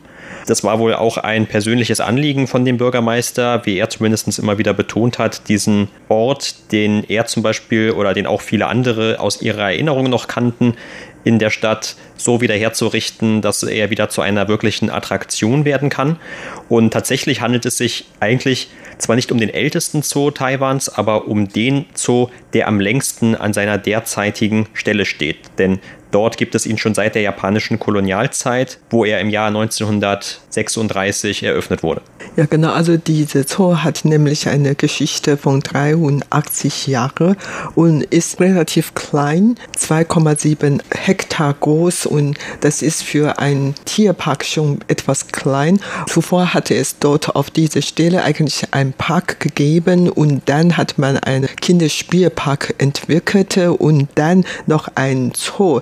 Das 0.48 0.64
war 0.64 0.80
wohl 0.80 0.94
auch 0.94 1.18
ein 1.18 1.48
persönliches 1.48 2.00
Anliegen 2.00 2.48
von 2.48 2.66
dem 2.66 2.78
Bürgermeister, 2.78 3.66
wie 3.66 3.78
er 3.78 3.90
zumindest 3.90 4.40
immer 4.40 4.58
wieder 4.58 4.74
betont 4.74 5.20
hat, 5.20 5.48
diesen 5.50 5.88
Ort, 6.10 6.72
den 6.72 7.04
er 7.08 7.26
zum 7.26 7.44
Beispiel 7.44 7.92
oder 7.92 8.14
den 8.14 8.28
auch 8.28 8.42
viele 8.42 8.68
andere 8.68 9.20
aus 9.20 9.42
ihrer 9.42 9.72
Erinnerung 9.72 10.10
noch 10.10 10.28
kannten, 10.28 10.76
in 11.24 11.40
der 11.40 11.50
Stadt 11.50 11.96
so 12.18 12.42
wieder 12.42 12.56
herzurichten, 12.56 13.42
dass 13.42 13.64
er 13.64 13.90
wieder 13.90 14.10
zu 14.10 14.22
einer 14.22 14.48
wirklichen 14.48 14.90
Attraktion 14.90 15.66
werden 15.66 15.90
kann. 15.90 16.18
Und 16.70 16.92
tatsächlich 16.92 17.42
handelt 17.42 17.66
es 17.66 17.78
sich 17.78 18.06
eigentlich 18.20 18.70
zwar 18.98 19.16
nicht 19.16 19.32
um 19.32 19.40
den 19.40 19.50
ältesten 19.50 20.02
Zoo 20.02 20.32
Taiwans, 20.32 20.90
aber 20.90 21.28
um 21.28 21.48
den 21.48 21.86
Zoo, 21.94 22.30
der 22.54 22.68
am 22.68 22.80
längsten 22.80 23.36
an 23.36 23.54
seiner 23.54 23.78
derzeitigen 23.78 24.68
Stelle 24.74 25.06
steht. 25.06 25.38
Denn 25.58 25.80
Dort 26.12 26.38
gibt 26.38 26.56
es 26.56 26.66
ihn 26.66 26.78
schon 26.78 26.94
seit 26.94 27.16
der 27.16 27.22
japanischen 27.22 27.80
Kolonialzeit, 27.80 28.78
wo 28.90 29.06
er 29.06 29.20
im 29.20 29.30
Jahr 29.30 29.48
1936 29.48 31.44
eröffnet 31.44 31.84
wurde. 31.84 32.02
Ja, 32.36 32.46
genau. 32.46 32.72
Also 32.72 32.98
diese 32.98 33.44
Zoo 33.44 33.78
hat 33.78 34.06
nämlich 34.06 34.48
eine 34.48 34.76
Geschichte 34.76 35.38
von 35.38 35.62
83 35.62 36.88
Jahren 36.88 37.36
und 37.76 38.04
ist 38.04 38.40
relativ 38.40 38.94
klein, 38.94 39.56
2,7 39.78 40.82
Hektar 40.94 41.54
groß 41.54 42.06
und 42.06 42.38
das 42.62 42.82
ist 42.82 43.04
für 43.04 43.40
einen 43.40 43.76
Tierpark 43.86 44.46
schon 44.46 44.80
etwas 44.88 45.28
klein. 45.28 45.80
Zuvor 46.08 46.54
hatte 46.54 46.76
es 46.76 47.00
dort 47.00 47.36
auf 47.36 47.50
dieser 47.50 47.82
Stelle 47.82 48.24
eigentlich 48.24 48.66
einen 48.72 48.94
Park 48.94 49.40
gegeben 49.40 50.10
und 50.10 50.44
dann 50.46 50.78
hat 50.78 50.98
man 50.98 51.18
einen 51.18 51.48
Kinderspielpark 51.48 52.76
entwickelt 52.78 53.58
und 53.58 54.08
dann 54.16 54.46
noch 54.68 54.88
ein 54.96 55.34
Zoo 55.36 55.82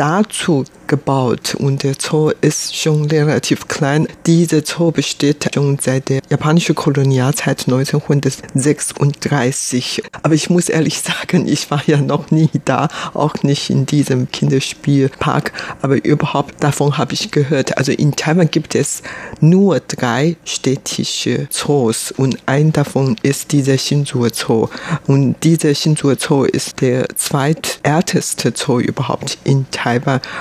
dazu 0.00 0.64
gebaut 0.86 1.54
und 1.54 1.82
der 1.82 1.94
Zoo 1.96 2.30
ist 2.40 2.74
schon 2.74 3.04
relativ 3.04 3.68
klein. 3.68 4.08
Dieser 4.26 4.64
Zoo 4.64 4.90
besteht 4.90 5.50
schon 5.54 5.78
seit 5.78 6.08
der 6.08 6.22
japanischen 6.30 6.74
Kolonialzeit 6.74 7.66
1936. 7.68 10.02
Aber 10.22 10.34
ich 10.34 10.48
muss 10.48 10.70
ehrlich 10.70 11.00
sagen, 11.02 11.46
ich 11.46 11.70
war 11.70 11.82
ja 11.86 11.98
noch 11.98 12.30
nie 12.30 12.48
da, 12.64 12.88
auch 13.12 13.34
nicht 13.42 13.68
in 13.68 13.84
diesem 13.84 14.30
Kinderspielpark, 14.30 15.52
aber 15.82 16.02
überhaupt 16.02 16.64
davon 16.64 16.96
habe 16.96 17.12
ich 17.12 17.30
gehört. 17.30 17.76
Also 17.76 17.92
in 17.92 18.16
Taiwan 18.16 18.50
gibt 18.50 18.74
es 18.74 19.02
nur 19.40 19.80
drei 19.80 20.36
städtische 20.44 21.46
Zoos 21.50 22.10
und 22.10 22.38
ein 22.46 22.72
davon 22.72 23.16
ist 23.22 23.52
dieser 23.52 23.76
Hsinchu 23.76 24.28
Zoo. 24.32 24.68
Und 25.06 25.36
dieser 25.44 25.74
Hsinchu 25.74 26.14
Zoo 26.18 26.44
ist 26.44 26.80
der 26.80 27.06
zweitälteste 27.14 28.54
Zoo 28.56 28.80
überhaupt 28.80 29.36
in 29.44 29.66
Taiwan. 29.70 29.89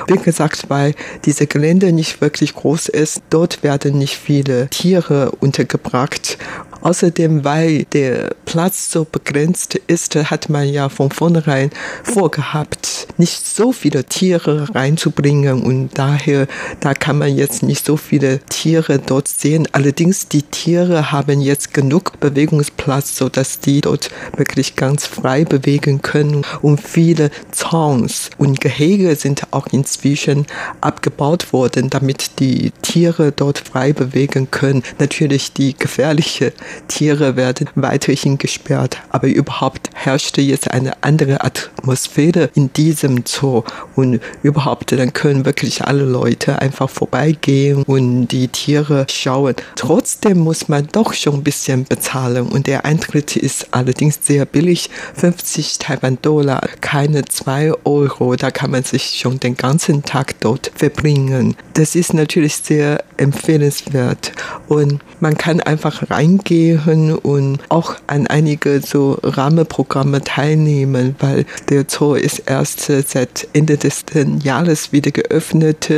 Wie 0.07 0.17
gesagt, 0.17 0.65
weil 0.69 0.93
diese 1.25 1.47
Gelände 1.47 1.91
nicht 1.91 2.21
wirklich 2.21 2.53
groß 2.53 2.89
ist. 2.89 3.21
Dort 3.29 3.63
werden 3.63 3.97
nicht 3.97 4.17
viele 4.17 4.67
Tiere 4.69 5.31
untergebracht 5.39 6.37
Außerdem, 6.81 7.43
weil 7.43 7.83
der 7.85 8.33
Platz 8.45 8.89
so 8.91 9.05
begrenzt 9.05 9.75
ist, 9.87 10.15
hat 10.15 10.49
man 10.49 10.67
ja 10.67 10.87
von 10.87 11.11
vornherein 11.11 11.71
vorgehabt, 12.03 13.07
nicht 13.17 13.45
so 13.45 13.73
viele 13.73 14.05
Tiere 14.05 14.73
reinzubringen 14.73 15.61
und 15.61 15.89
daher, 15.95 16.47
da 16.79 16.93
kann 16.93 17.17
man 17.17 17.35
jetzt 17.35 17.63
nicht 17.63 17.85
so 17.85 17.97
viele 17.97 18.39
Tiere 18.49 18.99
dort 18.99 19.27
sehen. 19.27 19.67
Allerdings, 19.73 20.29
die 20.29 20.43
Tiere 20.43 21.11
haben 21.11 21.41
jetzt 21.41 21.73
genug 21.73 22.19
Bewegungsplatz, 22.21 23.17
so 23.17 23.27
dass 23.27 23.59
die 23.59 23.81
dort 23.81 24.09
wirklich 24.37 24.77
ganz 24.77 25.05
frei 25.05 25.43
bewegen 25.43 26.01
können 26.01 26.45
und 26.61 26.79
viele 26.79 27.29
Zauns 27.51 28.29
und 28.37 28.61
Gehege 28.61 29.15
sind 29.17 29.38
auch 29.51 29.67
inzwischen 29.67 30.45
abgebaut 30.81 31.53
worden, 31.53 31.89
damit 31.89 32.39
die 32.39 32.71
Tiere 32.81 33.31
dort 33.31 33.59
frei 33.59 33.93
bewegen 33.93 34.51
können. 34.51 34.83
Natürlich 34.99 35.53
die 35.53 35.75
gefährliche 35.77 36.53
Tiere 36.87 37.35
werden 37.35 37.69
weiterhin 37.75 38.37
gesperrt. 38.37 38.97
Aber 39.09 39.27
überhaupt 39.27 39.89
herrschte 39.93 40.41
jetzt 40.41 40.71
eine 40.71 41.03
andere 41.03 41.43
Atmosphäre 41.43 42.49
in 42.55 42.71
diesem 42.73 43.23
Zoo 43.25 43.63
und 43.95 44.19
überhaupt 44.43 44.91
dann 44.91 45.13
können 45.13 45.45
wirklich 45.45 45.85
alle 45.85 46.03
Leute 46.03 46.59
einfach 46.59 46.89
vorbeigehen 46.89 47.83
und 47.83 48.27
die 48.27 48.47
Tiere 48.47 49.05
schauen. 49.09 49.55
Trotzdem 49.75 50.39
muss 50.39 50.67
man 50.67 50.87
doch 50.91 51.13
schon 51.13 51.35
ein 51.35 51.43
bisschen 51.43 51.85
bezahlen 51.85 52.47
und 52.47 52.67
der 52.67 52.85
Eintritt 52.85 53.35
ist 53.35 53.67
allerdings 53.71 54.19
sehr 54.21 54.45
billig, 54.45 54.89
50 55.15 55.77
Taiwan-Dollar, 55.79 56.61
keine 56.81 57.25
2 57.25 57.73
Euro. 57.83 58.35
Da 58.35 58.51
kann 58.51 58.71
man 58.71 58.83
sich 58.83 59.18
schon 59.19 59.39
den 59.39 59.55
ganzen 59.55 60.03
Tag 60.03 60.39
dort 60.39 60.71
verbringen. 60.75 61.55
Das 61.73 61.95
ist 61.95 62.13
natürlich 62.13 62.57
sehr 62.57 63.03
empfehlenswert 63.17 64.31
und 64.67 64.99
man 65.19 65.37
kann 65.37 65.59
einfach 65.59 66.09
reingehen 66.09 67.15
und 67.15 67.59
auch 67.69 67.95
an 68.07 68.27
einige 68.27 68.81
so 68.81 69.19
Rahmenprogramme 69.21 70.21
teilnehmen, 70.21 71.15
weil 71.19 71.45
der 71.69 71.85
Zoo 71.87 72.13
ist 72.13 72.43
erst 72.45 72.81
seit 72.81 73.47
Ende 73.53 73.77
des 73.77 74.05
Jahres 74.41 74.91
wieder 74.91 75.11
geöffnet 75.11 75.89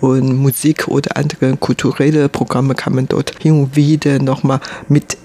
und 0.00 0.36
Musik 0.36 0.88
oder 0.88 1.16
andere 1.16 1.56
kulturelle 1.56 2.28
Programme 2.28 2.74
kann 2.74 2.94
man 2.94 3.08
dort 3.08 3.34
hin 3.40 3.60
und 3.60 3.76
wieder 3.76 4.18
nochmal 4.18 4.60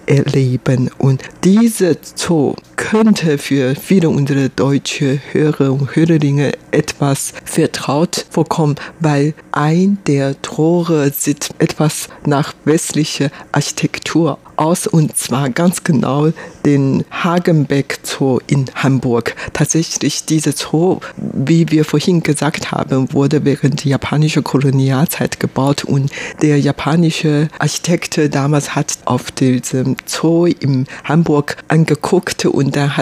miterleben. 0.07 0.89
Und 0.97 1.21
diese 1.43 1.97
Zoo 2.15 2.55
könnte 2.75 3.37
für 3.37 3.75
viele 3.75 4.09
unserer 4.09 4.49
deutschen 4.49 5.21
Hörer 5.31 5.71
und 5.71 5.95
Hörerinnen 5.95 6.51
etwas 6.71 7.33
vertraut 7.45 8.25
vorkommen, 8.29 8.75
weil 8.99 9.33
ein 9.51 9.97
der 10.07 10.41
Tore 10.41 11.11
sieht 11.11 11.49
etwas 11.59 12.09
nach 12.25 12.53
westlicher 12.65 13.29
Architektur 13.51 14.39
aus 14.57 14.85
und 14.85 15.17
zwar 15.17 15.49
ganz 15.49 15.83
genau 15.83 16.31
den 16.65 17.03
Hagenbeck 17.09 17.99
Zoo 18.03 18.39
in 18.47 18.65
Hamburg. 18.75 19.35
Tatsächlich 19.53 20.25
dieser 20.25 20.51
Zoo, 20.51 20.99
wie 21.15 21.71
wir 21.71 21.83
vorhin 21.83 22.21
gesagt 22.21 22.71
haben, 22.71 23.11
wurde 23.13 23.43
während 23.43 23.83
der 23.83 23.91
japanischen 23.91 24.43
Kolonialzeit 24.43 25.39
gebaut 25.39 25.83
und 25.83 26.11
der 26.43 26.59
japanische 26.59 27.47
Architekt 27.57 28.19
damals 28.33 28.75
hat 28.75 28.99
auf 29.05 29.31
diesem 29.31 29.95
Zoo 30.05 30.45
in 30.45 30.85
Hamburg 31.03 31.57
angeguckt 31.69 32.45
und 32.45 32.67
und 32.67 32.75
er 32.75 32.97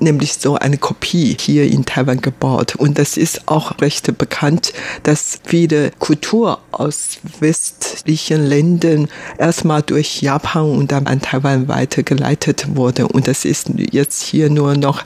nämlich 0.00 0.34
so 0.34 0.56
eine 0.56 0.78
Kopie 0.78 1.36
hier 1.38 1.64
in 1.64 1.84
Taiwan 1.84 2.20
gebaut. 2.20 2.76
Und 2.76 2.98
das 2.98 3.16
ist 3.16 3.48
auch 3.48 3.80
recht 3.80 4.16
bekannt, 4.18 4.72
dass 5.02 5.40
viele 5.44 5.90
Kultur 5.98 6.60
aus 6.72 7.18
westlichen 7.40 8.46
Ländern 8.46 9.08
erstmal 9.38 9.82
durch 9.82 10.22
Japan 10.22 10.70
und 10.70 10.92
dann 10.92 11.06
an 11.06 11.20
Taiwan 11.20 11.68
weitergeleitet 11.68 12.76
wurde. 12.76 13.08
Und 13.08 13.28
das 13.28 13.44
ist 13.44 13.70
jetzt 13.76 14.22
hier 14.22 14.50
nur 14.50 14.76
noch 14.76 15.04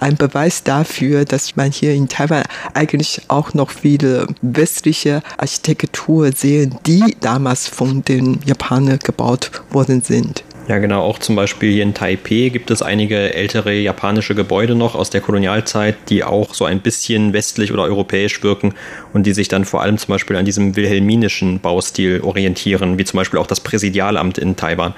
ein 0.00 0.16
Beweis 0.16 0.62
dafür, 0.62 1.24
dass 1.24 1.56
man 1.56 1.70
hier 1.70 1.94
in 1.94 2.08
Taiwan 2.08 2.44
eigentlich 2.74 3.22
auch 3.28 3.54
noch 3.54 3.70
viele 3.70 4.26
westliche 4.42 5.22
Architektur 5.38 6.32
sehen, 6.32 6.76
die 6.86 7.16
damals 7.20 7.68
von 7.68 8.04
den 8.04 8.40
Japanern 8.44 8.98
gebaut 8.98 9.50
worden 9.70 10.02
sind. 10.02 10.44
Ja, 10.66 10.78
genau. 10.78 11.02
Auch 11.02 11.18
zum 11.18 11.36
Beispiel 11.36 11.72
hier 11.72 11.82
in 11.82 11.92
Taipei 11.92 12.48
gibt 12.48 12.70
es 12.70 12.80
einige 12.80 13.34
ältere 13.34 13.74
japanische 13.74 14.34
Gebäude 14.34 14.74
noch 14.74 14.94
aus 14.94 15.10
der 15.10 15.20
Kolonialzeit, 15.20 15.94
die 16.08 16.24
auch 16.24 16.54
so 16.54 16.64
ein 16.64 16.80
bisschen 16.80 17.34
westlich 17.34 17.70
oder 17.70 17.82
europäisch 17.82 18.42
wirken 18.42 18.72
und 19.12 19.26
die 19.26 19.34
sich 19.34 19.48
dann 19.48 19.66
vor 19.66 19.82
allem 19.82 19.98
zum 19.98 20.12
Beispiel 20.12 20.36
an 20.36 20.46
diesem 20.46 20.74
wilhelminischen 20.74 21.60
Baustil 21.60 22.22
orientieren, 22.22 22.96
wie 22.98 23.04
zum 23.04 23.18
Beispiel 23.18 23.38
auch 23.38 23.46
das 23.46 23.60
Präsidialamt 23.60 24.38
in 24.38 24.56
Taiwan. 24.56 24.94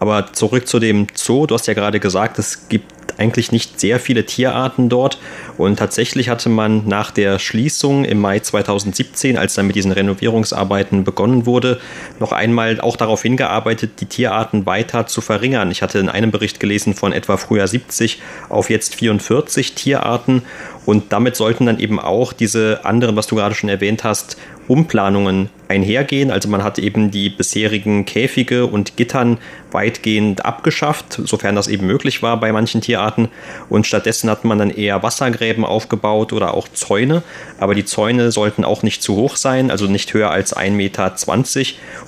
Aber 0.00 0.34
zurück 0.34 0.68
zu 0.68 0.80
dem 0.80 1.06
Zoo. 1.14 1.46
Du 1.46 1.54
hast 1.54 1.66
ja 1.66 1.72
gerade 1.72 1.98
gesagt, 1.98 2.38
es 2.38 2.68
gibt 2.68 2.95
eigentlich 3.18 3.52
nicht 3.52 3.80
sehr 3.80 4.00
viele 4.00 4.26
Tierarten 4.26 4.88
dort. 4.88 5.18
Und 5.56 5.78
tatsächlich 5.78 6.28
hatte 6.28 6.48
man 6.48 6.86
nach 6.86 7.10
der 7.10 7.38
Schließung 7.38 8.04
im 8.04 8.20
Mai 8.20 8.40
2017, 8.40 9.38
als 9.38 9.54
dann 9.54 9.66
mit 9.66 9.76
diesen 9.76 9.92
Renovierungsarbeiten 9.92 11.04
begonnen 11.04 11.46
wurde, 11.46 11.80
noch 12.20 12.32
einmal 12.32 12.80
auch 12.80 12.96
darauf 12.96 13.22
hingearbeitet, 13.22 14.00
die 14.00 14.06
Tierarten 14.06 14.66
weiter 14.66 15.06
zu 15.06 15.20
verringern. 15.20 15.70
Ich 15.70 15.82
hatte 15.82 15.98
in 15.98 16.08
einem 16.08 16.30
Bericht 16.30 16.60
gelesen 16.60 16.94
von 16.94 17.12
etwa 17.12 17.36
früher 17.36 17.66
70 17.66 18.20
auf 18.48 18.70
jetzt 18.70 18.94
44 18.94 19.74
Tierarten. 19.74 20.42
Und 20.86 21.12
damit 21.12 21.36
sollten 21.36 21.66
dann 21.66 21.80
eben 21.80 22.00
auch 22.00 22.32
diese 22.32 22.84
anderen, 22.84 23.16
was 23.16 23.26
du 23.26 23.36
gerade 23.36 23.54
schon 23.54 23.68
erwähnt 23.68 24.04
hast, 24.04 24.38
Umplanungen 24.68 25.50
einhergehen. 25.68 26.30
Also 26.30 26.48
man 26.48 26.62
hat 26.62 26.78
eben 26.78 27.10
die 27.10 27.28
bisherigen 27.28 28.04
Käfige 28.04 28.66
und 28.66 28.96
Gittern 28.96 29.38
weitgehend 29.72 30.44
abgeschafft, 30.44 31.20
sofern 31.24 31.54
das 31.54 31.68
eben 31.68 31.86
möglich 31.86 32.22
war 32.22 32.38
bei 32.38 32.52
manchen 32.52 32.80
Tierarten. 32.80 33.28
Und 33.68 33.86
stattdessen 33.86 34.30
hat 34.30 34.44
man 34.44 34.58
dann 34.58 34.70
eher 34.70 35.02
Wassergräben 35.02 35.64
aufgebaut 35.64 36.32
oder 36.32 36.54
auch 36.54 36.68
Zäune. 36.68 37.22
Aber 37.58 37.74
die 37.74 37.84
Zäune 37.84 38.30
sollten 38.32 38.64
auch 38.64 38.82
nicht 38.82 39.02
zu 39.02 39.16
hoch 39.16 39.36
sein, 39.36 39.70
also 39.70 39.86
nicht 39.86 40.14
höher 40.14 40.30
als 40.30 40.56
1,20 40.56 40.70
Meter. 40.70 41.14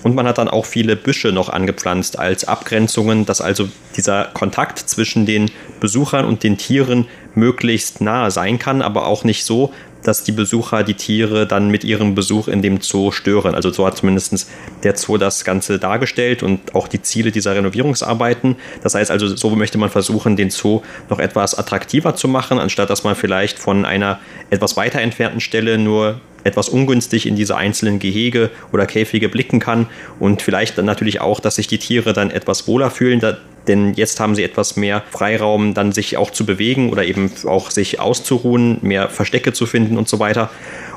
Und 0.05 0.15
man 0.15 0.27
hat 0.27 0.39
dann 0.39 0.49
auch 0.49 0.67
viele 0.67 0.97
Büsche 0.97 1.33
noch 1.33 1.49
angepflanzt 1.49 2.19
als 2.19 2.47
Abgrenzungen, 2.47 3.27
dass 3.27 3.41
also 3.41 3.69
dieser 3.97 4.25
Kontakt 4.25 4.79
zwischen 4.79 5.27
den 5.27 5.51
Besuchern 5.81 6.25
und 6.25 6.43
den 6.43 6.59
Tieren 6.59 7.07
möglichst 7.39 8.01
nahe 8.01 8.31
sein 8.31 8.59
kann, 8.59 8.83
aber 8.83 9.07
auch 9.07 9.25
nicht 9.25 9.45
so, 9.45 9.73
dass 10.03 10.25
die 10.25 10.33
Besucher 10.33 10.85
die 10.85 10.95
Tiere 10.95 11.47
dann 11.47 11.71
mit 11.71 11.85
ihrem 11.85 12.15
Besuch 12.15 12.49
in 12.49 12.63
dem 12.63 12.81
Zoo 12.81 13.11
stören. 13.11 13.55
Also 13.55 13.71
so 13.71 13.87
hat 13.87 13.97
zumindest 13.97 14.49
der 14.83 14.97
Zoo 14.97 15.19
das 15.19 15.45
Ganze 15.45 15.79
dargestellt 15.79 16.43
und 16.43 16.75
auch 16.75 16.89
die 16.89 17.03
Ziele 17.03 17.33
dieser 17.33 17.55
Renovierungsarbeiten. 17.55 18.57
Das 18.83 18.95
heißt 18.95 19.11
also, 19.11 19.27
so 19.27 19.51
möchte 19.51 19.79
man 19.79 19.91
versuchen, 19.91 20.37
den 20.37 20.51
Zoo 20.51 20.83
noch 21.11 21.19
etwas 21.19 21.57
attraktiver 21.57 22.15
zu 22.15 22.29
machen, 22.29 22.59
anstatt 22.59 22.91
dass 22.91 23.05
man 23.05 23.17
vielleicht 23.17 23.59
von 23.59 23.85
einer 23.85 24.21
etwas 24.51 24.77
weiter 24.77 25.01
entfernten 25.01 25.41
Stelle 25.41 25.79
nur 25.79 26.21
etwas 26.45 26.69
ungünstig 26.69 27.27
in 27.27 27.37
diese 27.37 27.57
einzelnen 27.57 27.99
Gehege 27.99 28.51
oder 28.73 28.87
Käfige 28.87 29.29
blicken 29.29 29.59
kann 29.59 29.87
und 30.21 30.41
vielleicht 30.41 30.79
dann 30.79 30.85
natürlich 30.85 31.21
auch, 31.21 31.41
dass 31.41 31.57
sich 31.57 31.67
die 31.67 31.79
Tiere 31.79 32.13
dann 32.13 32.31
etwas 32.31 32.69
wohler 32.69 32.91
fühlen, 32.91 33.21
denn 33.69 33.95
jetzt 33.95 34.19
haben 34.19 34.35
sie 34.35 34.43
etwas 34.43 34.77
mehr 34.77 35.03
Freiraum, 35.11 35.75
dann 35.75 35.93
sich 35.93 36.17
auch 36.17 36.31
zu 36.31 36.45
bewegen 36.45 36.91
oder 36.91 37.05
eben 37.05 37.31
auch 37.47 37.71
sich 37.71 38.01
auszuruhen, 38.01 38.79
mehr 38.83 39.09
Verstecke 39.09 39.53
zu 39.53 39.67
finden 39.67 39.99
und 39.99 40.09
so 40.09 40.19
weiter. 40.19 40.51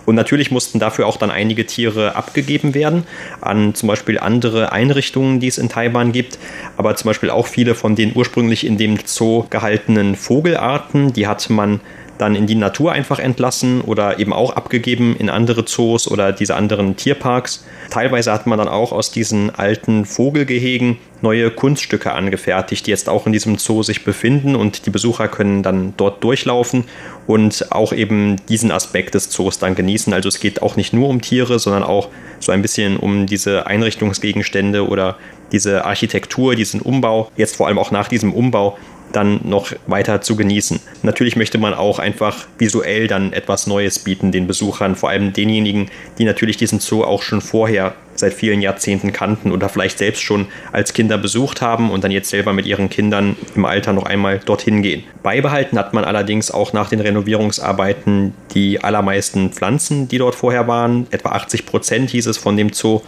Und 0.05 0.15
natürlich 0.15 0.49
mussten 0.51 0.79
dafür 0.79 1.05
auch 1.05 1.17
dann 1.17 1.29
einige 1.29 1.65
Tiere 1.65 2.15
abgegeben 2.15 2.73
werden 2.73 3.03
an 3.39 3.75
zum 3.75 3.87
Beispiel 3.87 4.17
andere 4.17 4.71
Einrichtungen, 4.71 5.39
die 5.39 5.47
es 5.47 5.57
in 5.57 5.69
Taiwan 5.69 6.11
gibt. 6.11 6.39
Aber 6.77 6.95
zum 6.95 7.09
Beispiel 7.09 7.29
auch 7.29 7.47
viele 7.47 7.75
von 7.75 7.95
den 7.95 8.13
ursprünglich 8.15 8.65
in 8.65 8.77
dem 8.77 8.97
Zoo 9.05 9.45
gehaltenen 9.49 10.15
Vogelarten, 10.15 11.13
die 11.13 11.27
hat 11.27 11.49
man 11.49 11.81
dann 12.21 12.35
in 12.35 12.45
die 12.45 12.55
Natur 12.55 12.91
einfach 12.91 13.17
entlassen 13.17 13.81
oder 13.81 14.19
eben 14.19 14.31
auch 14.31 14.55
abgegeben 14.55 15.15
in 15.17 15.29
andere 15.29 15.65
Zoos 15.65 16.09
oder 16.09 16.31
diese 16.31 16.55
anderen 16.55 16.95
Tierparks. 16.95 17.65
Teilweise 17.89 18.31
hat 18.31 18.45
man 18.45 18.59
dann 18.59 18.67
auch 18.67 18.91
aus 18.91 19.11
diesen 19.11 19.49
alten 19.49 20.05
Vogelgehegen 20.05 20.97
neue 21.21 21.49
Kunststücke 21.49 22.13
angefertigt, 22.13 22.85
die 22.85 22.91
jetzt 22.91 23.09
auch 23.09 23.25
in 23.25 23.33
diesem 23.33 23.57
Zoo 23.57 23.81
sich 23.81 24.03
befinden 24.03 24.55
und 24.55 24.85
die 24.85 24.91
Besucher 24.91 25.27
können 25.27 25.63
dann 25.63 25.93
dort 25.97 26.23
durchlaufen 26.23 26.85
und 27.25 27.71
auch 27.71 27.91
eben 27.91 28.37
diesen 28.47 28.71
Aspekt 28.71 29.15
des 29.15 29.29
Zoos 29.29 29.57
dann 29.57 29.73
genießen. 29.73 30.13
Also 30.13 30.29
es 30.29 30.39
geht 30.39 30.61
auch 30.61 30.75
nicht 30.75 30.93
nur 30.93 31.09
um 31.09 31.21
Tiere, 31.21 31.57
sondern 31.57 31.83
auch 31.83 32.09
so 32.39 32.51
ein 32.51 32.61
bisschen 32.61 32.97
um 32.97 33.25
diese 33.25 33.65
Einrichtungsgegenstände 33.65 34.87
oder 34.87 35.17
diese 35.51 35.85
Architektur, 35.85 36.55
diesen 36.55 36.81
Umbau, 36.81 37.31
jetzt 37.35 37.55
vor 37.55 37.67
allem 37.67 37.77
auch 37.77 37.91
nach 37.91 38.07
diesem 38.07 38.33
Umbau, 38.33 38.77
dann 39.11 39.41
noch 39.43 39.71
weiter 39.87 40.21
zu 40.21 40.35
genießen. 40.35 40.79
Natürlich 41.03 41.35
möchte 41.35 41.57
man 41.57 41.73
auch 41.73 41.99
einfach 41.99 42.45
visuell 42.57 43.07
dann 43.07 43.33
etwas 43.33 43.67
Neues 43.67 43.99
bieten 43.99 44.31
den 44.31 44.47
Besuchern, 44.47 44.95
vor 44.95 45.09
allem 45.09 45.33
denjenigen, 45.33 45.89
die 46.17 46.25
natürlich 46.25 46.57
diesen 46.57 46.79
Zoo 46.79 47.03
auch 47.03 47.21
schon 47.21 47.41
vorher 47.41 47.95
seit 48.15 48.33
vielen 48.33 48.61
Jahrzehnten 48.61 49.11
kannten 49.11 49.51
oder 49.51 49.69
vielleicht 49.69 49.97
selbst 49.97 50.21
schon 50.21 50.47
als 50.71 50.93
Kinder 50.93 51.17
besucht 51.17 51.61
haben 51.61 51.91
und 51.91 52.03
dann 52.03 52.11
jetzt 52.11 52.29
selber 52.29 52.53
mit 52.53 52.65
ihren 52.65 52.89
Kindern 52.89 53.35
im 53.55 53.65
Alter 53.65 53.93
noch 53.93 54.03
einmal 54.03 54.39
dorthin 54.39 54.81
gehen. 54.81 55.03
Beibehalten 55.23 55.77
hat 55.77 55.93
man 55.93 56.05
allerdings 56.05 56.51
auch 56.51 56.73
nach 56.73 56.89
den 56.89 56.99
Renovierungsarbeiten 56.99 58.33
die 58.53 58.83
allermeisten 58.83 59.51
Pflanzen, 59.51 60.07
die 60.07 60.17
dort 60.17 60.35
vorher 60.35 60.67
waren. 60.67 61.07
Etwa 61.11 61.29
80 61.29 61.65
Prozent 61.65 62.09
hieß 62.11 62.27
es 62.27 62.37
von 62.37 62.57
dem 62.57 62.73
Zoo. 62.73 63.01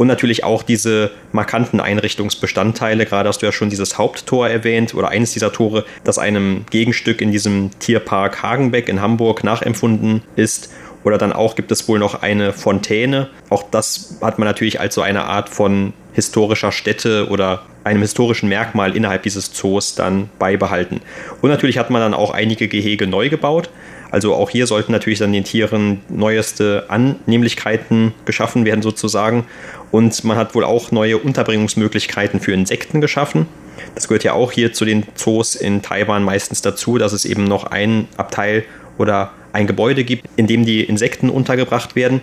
Und 0.00 0.06
natürlich 0.06 0.44
auch 0.44 0.62
diese 0.62 1.10
markanten 1.30 1.78
Einrichtungsbestandteile. 1.78 3.04
Gerade 3.04 3.28
hast 3.28 3.42
du 3.42 3.46
ja 3.46 3.52
schon 3.52 3.68
dieses 3.68 3.98
Haupttor 3.98 4.48
erwähnt 4.48 4.94
oder 4.94 5.10
eines 5.10 5.34
dieser 5.34 5.52
Tore, 5.52 5.84
das 6.04 6.16
einem 6.16 6.64
Gegenstück 6.70 7.20
in 7.20 7.32
diesem 7.32 7.78
Tierpark 7.80 8.42
Hagenbeck 8.42 8.88
in 8.88 9.02
Hamburg 9.02 9.44
nachempfunden 9.44 10.22
ist. 10.36 10.72
Oder 11.04 11.18
dann 11.18 11.34
auch 11.34 11.54
gibt 11.54 11.70
es 11.70 11.86
wohl 11.86 11.98
noch 11.98 12.22
eine 12.22 12.54
Fontäne. 12.54 13.28
Auch 13.50 13.62
das 13.70 14.16
hat 14.22 14.38
man 14.38 14.48
natürlich 14.48 14.80
als 14.80 14.94
so 14.94 15.02
eine 15.02 15.24
Art 15.24 15.50
von 15.50 15.92
historischer 16.14 16.72
Stätte 16.72 17.28
oder 17.28 17.66
einem 17.84 18.00
historischen 18.00 18.48
Merkmal 18.48 18.96
innerhalb 18.96 19.22
dieses 19.24 19.52
Zoos 19.52 19.96
dann 19.96 20.30
beibehalten. 20.38 21.02
Und 21.42 21.50
natürlich 21.50 21.76
hat 21.76 21.90
man 21.90 22.00
dann 22.00 22.14
auch 22.14 22.30
einige 22.30 22.68
Gehege 22.68 23.06
neu 23.06 23.28
gebaut. 23.28 23.68
Also 24.10 24.34
auch 24.34 24.50
hier 24.50 24.66
sollten 24.66 24.92
natürlich 24.92 25.18
dann 25.20 25.32
den 25.32 25.44
Tieren 25.44 26.00
neueste 26.08 26.84
Annehmlichkeiten 26.88 28.12
geschaffen 28.24 28.64
werden 28.64 28.82
sozusagen. 28.82 29.46
Und 29.90 30.24
man 30.24 30.36
hat 30.36 30.54
wohl 30.54 30.64
auch 30.64 30.90
neue 30.90 31.18
Unterbringungsmöglichkeiten 31.18 32.40
für 32.40 32.52
Insekten 32.52 33.00
geschaffen. 33.00 33.46
Das 33.94 34.08
gehört 34.08 34.24
ja 34.24 34.32
auch 34.32 34.52
hier 34.52 34.72
zu 34.72 34.84
den 34.84 35.04
Zoos 35.14 35.54
in 35.54 35.82
Taiwan 35.82 36.24
meistens 36.24 36.62
dazu, 36.62 36.98
dass 36.98 37.12
es 37.12 37.24
eben 37.24 37.44
noch 37.44 37.64
ein 37.64 38.08
Abteil 38.16 38.64
oder 38.98 39.32
ein 39.52 39.66
Gebäude 39.66 40.04
gibt, 40.04 40.26
in 40.36 40.46
dem 40.46 40.64
die 40.64 40.82
Insekten 40.84 41.30
untergebracht 41.30 41.96
werden. 41.96 42.20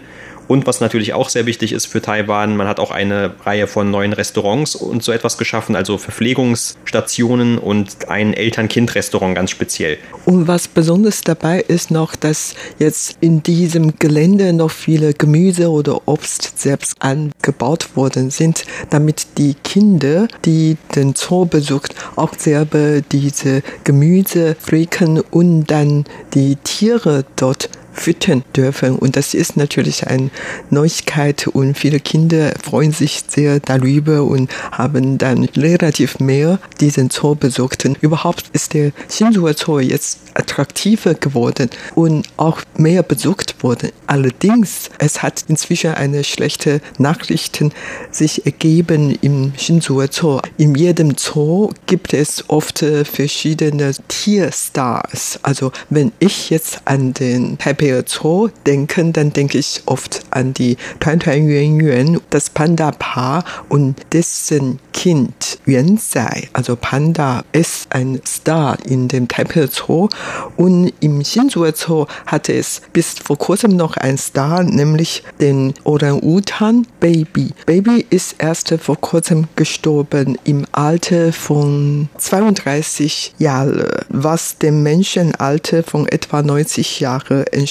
Und 0.47 0.65
was 0.65 0.79
natürlich 0.79 1.13
auch 1.13 1.29
sehr 1.29 1.45
wichtig 1.45 1.73
ist 1.73 1.87
für 1.87 2.01
Taiwan, 2.01 2.55
man 2.55 2.67
hat 2.67 2.79
auch 2.79 2.91
eine 2.91 3.33
Reihe 3.43 3.67
von 3.67 3.91
neuen 3.91 4.13
Restaurants 4.13 4.75
und 4.75 5.03
so 5.03 5.11
etwas 5.11 5.37
geschaffen, 5.37 5.75
also 5.75 5.97
Verpflegungsstationen 5.97 7.57
und 7.57 8.09
ein 8.09 8.33
Eltern-Kind-Restaurant 8.33 9.35
ganz 9.35 9.51
speziell. 9.51 9.97
Und 10.25 10.47
was 10.47 10.67
besonders 10.67 11.21
dabei 11.21 11.59
ist 11.59 11.91
noch, 11.91 12.15
dass 12.15 12.55
jetzt 12.79 13.17
in 13.19 13.43
diesem 13.43 13.99
Gelände 13.99 14.53
noch 14.53 14.71
viele 14.71 15.13
Gemüse 15.13 15.69
oder 15.69 16.07
Obst 16.07 16.59
selbst 16.59 16.95
angebaut 16.99 17.95
worden 17.95 18.29
sind, 18.31 18.65
damit 18.89 19.37
die 19.37 19.55
Kinder, 19.63 20.27
die 20.45 20.77
den 20.95 21.13
Zoo 21.15 21.45
besucht, 21.45 21.93
auch 22.15 22.33
selber 22.37 23.01
diese 23.01 23.61
Gemüse 23.83 24.55
pflücken 24.55 25.19
und 25.19 25.65
dann 25.65 26.05
die 26.33 26.55
Tiere 26.57 27.25
dort 27.35 27.69
füttern 27.99 28.43
dürfen. 28.55 28.95
Und 28.95 29.15
das 29.15 29.33
ist 29.33 29.57
natürlich 29.57 30.07
eine 30.07 30.29
Neuigkeit 30.69 31.47
und 31.47 31.77
viele 31.77 31.99
Kinder 31.99 32.53
freuen 32.63 32.91
sich 32.91 33.23
sehr 33.27 33.59
darüber 33.59 34.23
und 34.23 34.49
haben 34.71 35.17
dann 35.17 35.45
relativ 35.55 36.19
mehr 36.19 36.59
diesen 36.79 37.09
Zoo 37.09 37.35
besucht. 37.35 37.85
Und 37.85 37.97
überhaupt 38.01 38.45
ist 38.53 38.73
der 38.73 38.91
Shinjuer 39.09 39.53
Zoo 39.53 39.79
jetzt 39.79 40.19
attraktiver 40.33 41.15
geworden 41.15 41.69
und 41.95 42.27
auch 42.37 42.61
mehr 42.77 43.03
besucht 43.03 43.63
worden. 43.63 43.89
Allerdings, 44.05 44.89
es 44.99 45.23
hat 45.23 45.45
inzwischen 45.47 45.93
eine 45.93 46.23
schlechte 46.23 46.81
Nachrichten 46.97 47.71
sich 48.11 48.45
ergeben 48.45 49.17
im 49.21 49.53
Shinjuer 49.57 50.07
Zoo. 50.11 50.39
In 50.57 50.75
jedem 50.75 51.15
Zoo 51.17 51.71
gibt 51.87 52.13
es 52.13 52.45
oft 52.49 52.85
verschiedene 53.03 53.91
Tierstars. 54.07 55.39
Also 55.41 55.71
wenn 55.89 56.11
ich 56.19 56.49
jetzt 56.49 56.81
an 56.85 57.13
den 57.13 57.57
Taipei 57.57 57.86
Zoo 58.05 58.49
denken, 58.65 59.13
dann 59.13 59.33
denke 59.33 59.57
ich 59.57 59.81
oft 59.85 60.21
an 60.31 60.53
die 60.53 60.77
Tuan 60.99 61.19
Tuan 61.19 61.47
Yuan 61.47 61.79
Yuan, 61.79 62.21
das 62.29 62.49
Panda-Paar 62.49 63.43
und 63.69 63.95
dessen 64.13 64.79
Kind 64.93 65.59
Yuan 65.65 65.97
Zai. 65.97 66.49
Also 66.53 66.75
Panda 66.75 67.43
ist 67.51 67.87
ein 67.91 68.19
Star 68.25 68.77
in 68.85 69.07
dem 69.07 69.27
Taipei 69.27 69.67
Zoo 69.67 70.09
und 70.55 70.91
im 70.99 71.21
Hsinchu 71.21 71.65
Zoo 71.73 72.07
hatte 72.25 72.53
es 72.53 72.81
bis 72.93 73.13
vor 73.23 73.37
kurzem 73.37 73.75
noch 73.75 73.95
ein 73.97 74.17
Star, 74.17 74.63
nämlich 74.63 75.23
den 75.39 75.73
Orang-Utan 75.83 76.87
Baby. 76.99 77.51
Baby 77.65 78.05
ist 78.09 78.35
erst 78.39 78.73
vor 78.81 78.99
kurzem 78.99 79.47
gestorben 79.55 80.37
im 80.43 80.65
Alter 80.71 81.31
von 81.31 82.09
32 82.17 83.35
Jahren, 83.37 83.83
was 84.09 84.57
dem 84.57 84.83
Menschenalter 84.83 85.83
von 85.83 86.07
etwa 86.07 86.41
90 86.41 86.99
Jahren 86.99 87.43
entspricht. 87.47 87.66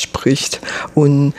Und 0.95 1.35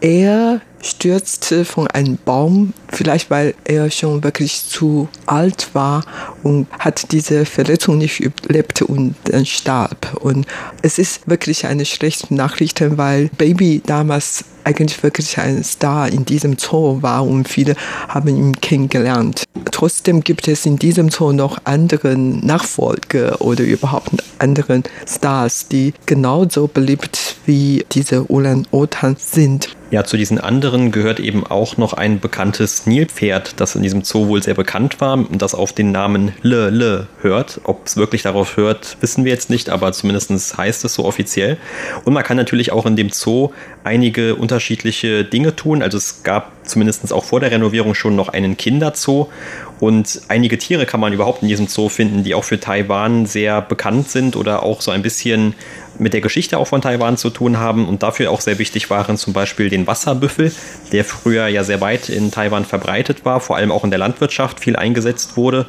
er 0.00 0.60
stürzte 0.84 1.64
von 1.64 1.86
einem 1.88 2.18
Baum, 2.24 2.74
vielleicht 2.88 3.30
weil 3.30 3.54
er 3.64 3.90
schon 3.90 4.22
wirklich 4.22 4.64
zu 4.66 5.08
alt 5.26 5.70
war 5.72 6.04
und 6.42 6.66
hat 6.78 7.10
diese 7.12 7.46
Verletzung 7.46 7.98
nicht 7.98 8.20
überlebt 8.20 8.82
und 8.82 9.14
dann 9.24 9.46
starb. 9.46 10.16
Und 10.20 10.46
es 10.82 10.98
ist 10.98 11.28
wirklich 11.28 11.66
eine 11.66 11.86
schlechte 11.86 12.34
Nachricht, 12.34 12.82
weil 12.96 13.30
Baby 13.36 13.82
damals 13.84 14.44
eigentlich 14.64 15.02
wirklich 15.02 15.38
ein 15.38 15.62
Star 15.62 16.08
in 16.08 16.24
diesem 16.24 16.58
Zoo 16.58 17.02
war 17.02 17.26
und 17.26 17.48
viele 17.48 17.76
haben 18.08 18.28
ihn 18.28 18.60
kennengelernt. 18.60 19.44
Trotzdem 19.70 20.22
gibt 20.22 20.48
es 20.48 20.64
in 20.66 20.76
diesem 20.76 21.10
Zoo 21.10 21.32
noch 21.32 21.58
andere 21.64 22.16
Nachfolger 22.16 23.40
oder 23.40 23.64
überhaupt 23.64 24.10
andere 24.38 24.82
Stars, 25.06 25.68
die 25.68 25.92
genauso 26.06 26.66
beliebt 26.66 27.36
wie 27.46 27.84
diese 27.92 28.30
Ulan-Otan 28.30 29.16
sind. 29.18 29.68
Ja, 29.90 30.04
zu 30.04 30.16
diesen 30.16 30.38
anderen 30.38 30.73
gehört 30.74 31.20
eben 31.20 31.46
auch 31.46 31.76
noch 31.76 31.92
ein 31.92 32.20
bekanntes 32.20 32.86
Nilpferd, 32.86 33.60
das 33.60 33.76
in 33.76 33.82
diesem 33.82 34.02
Zoo 34.02 34.28
wohl 34.28 34.42
sehr 34.42 34.54
bekannt 34.54 35.00
war 35.00 35.14
und 35.14 35.40
das 35.40 35.54
auf 35.54 35.72
den 35.72 35.92
Namen 35.92 36.32
Le 36.42 36.70
Le 36.70 37.06
hört. 37.20 37.60
Ob 37.64 37.86
es 37.86 37.96
wirklich 37.96 38.22
darauf 38.22 38.56
hört, 38.56 38.96
wissen 39.00 39.24
wir 39.24 39.32
jetzt 39.32 39.50
nicht, 39.50 39.70
aber 39.70 39.92
zumindest 39.92 40.56
heißt 40.56 40.84
es 40.84 40.94
so 40.94 41.04
offiziell. 41.04 41.58
Und 42.04 42.12
man 42.12 42.24
kann 42.24 42.36
natürlich 42.36 42.72
auch 42.72 42.86
in 42.86 42.96
dem 42.96 43.10
Zoo 43.10 43.50
einige 43.84 44.34
unterschiedliche 44.34 45.24
Dinge 45.24 45.54
tun. 45.54 45.82
Also 45.82 45.96
es 45.98 46.22
gab 46.22 46.52
zumindest 46.66 47.12
auch 47.12 47.24
vor 47.24 47.40
der 47.40 47.50
Renovierung 47.50 47.94
schon 47.94 48.16
noch 48.16 48.28
einen 48.28 48.56
Kinderzoo 48.56 49.28
und 49.80 50.22
einige 50.28 50.58
Tiere 50.58 50.86
kann 50.86 51.00
man 51.00 51.12
überhaupt 51.12 51.42
in 51.42 51.48
diesem 51.48 51.66
Zoo 51.66 51.88
finden, 51.88 52.22
die 52.22 52.34
auch 52.34 52.44
für 52.44 52.60
Taiwan 52.60 53.26
sehr 53.26 53.60
bekannt 53.60 54.08
sind 54.08 54.36
oder 54.36 54.62
auch 54.62 54.80
so 54.80 54.90
ein 54.90 55.02
bisschen 55.02 55.54
mit 55.98 56.12
der 56.12 56.20
Geschichte 56.20 56.58
auch 56.58 56.66
von 56.66 56.80
Taiwan 56.80 57.16
zu 57.16 57.30
tun 57.30 57.58
haben 57.58 57.88
und 57.88 58.02
dafür 58.02 58.30
auch 58.30 58.40
sehr 58.40 58.58
wichtig 58.58 58.90
waren, 58.90 59.16
zum 59.16 59.32
Beispiel 59.32 59.68
den 59.68 59.86
Wasserbüffel, 59.86 60.52
der 60.92 61.04
früher 61.04 61.46
ja 61.48 61.64
sehr 61.64 61.80
weit 61.80 62.08
in 62.08 62.30
Taiwan 62.30 62.64
verbreitet 62.64 63.24
war, 63.24 63.40
vor 63.40 63.56
allem 63.56 63.70
auch 63.70 63.84
in 63.84 63.90
der 63.90 63.98
Landwirtschaft 63.98 64.60
viel 64.60 64.76
eingesetzt 64.76 65.36
wurde 65.36 65.66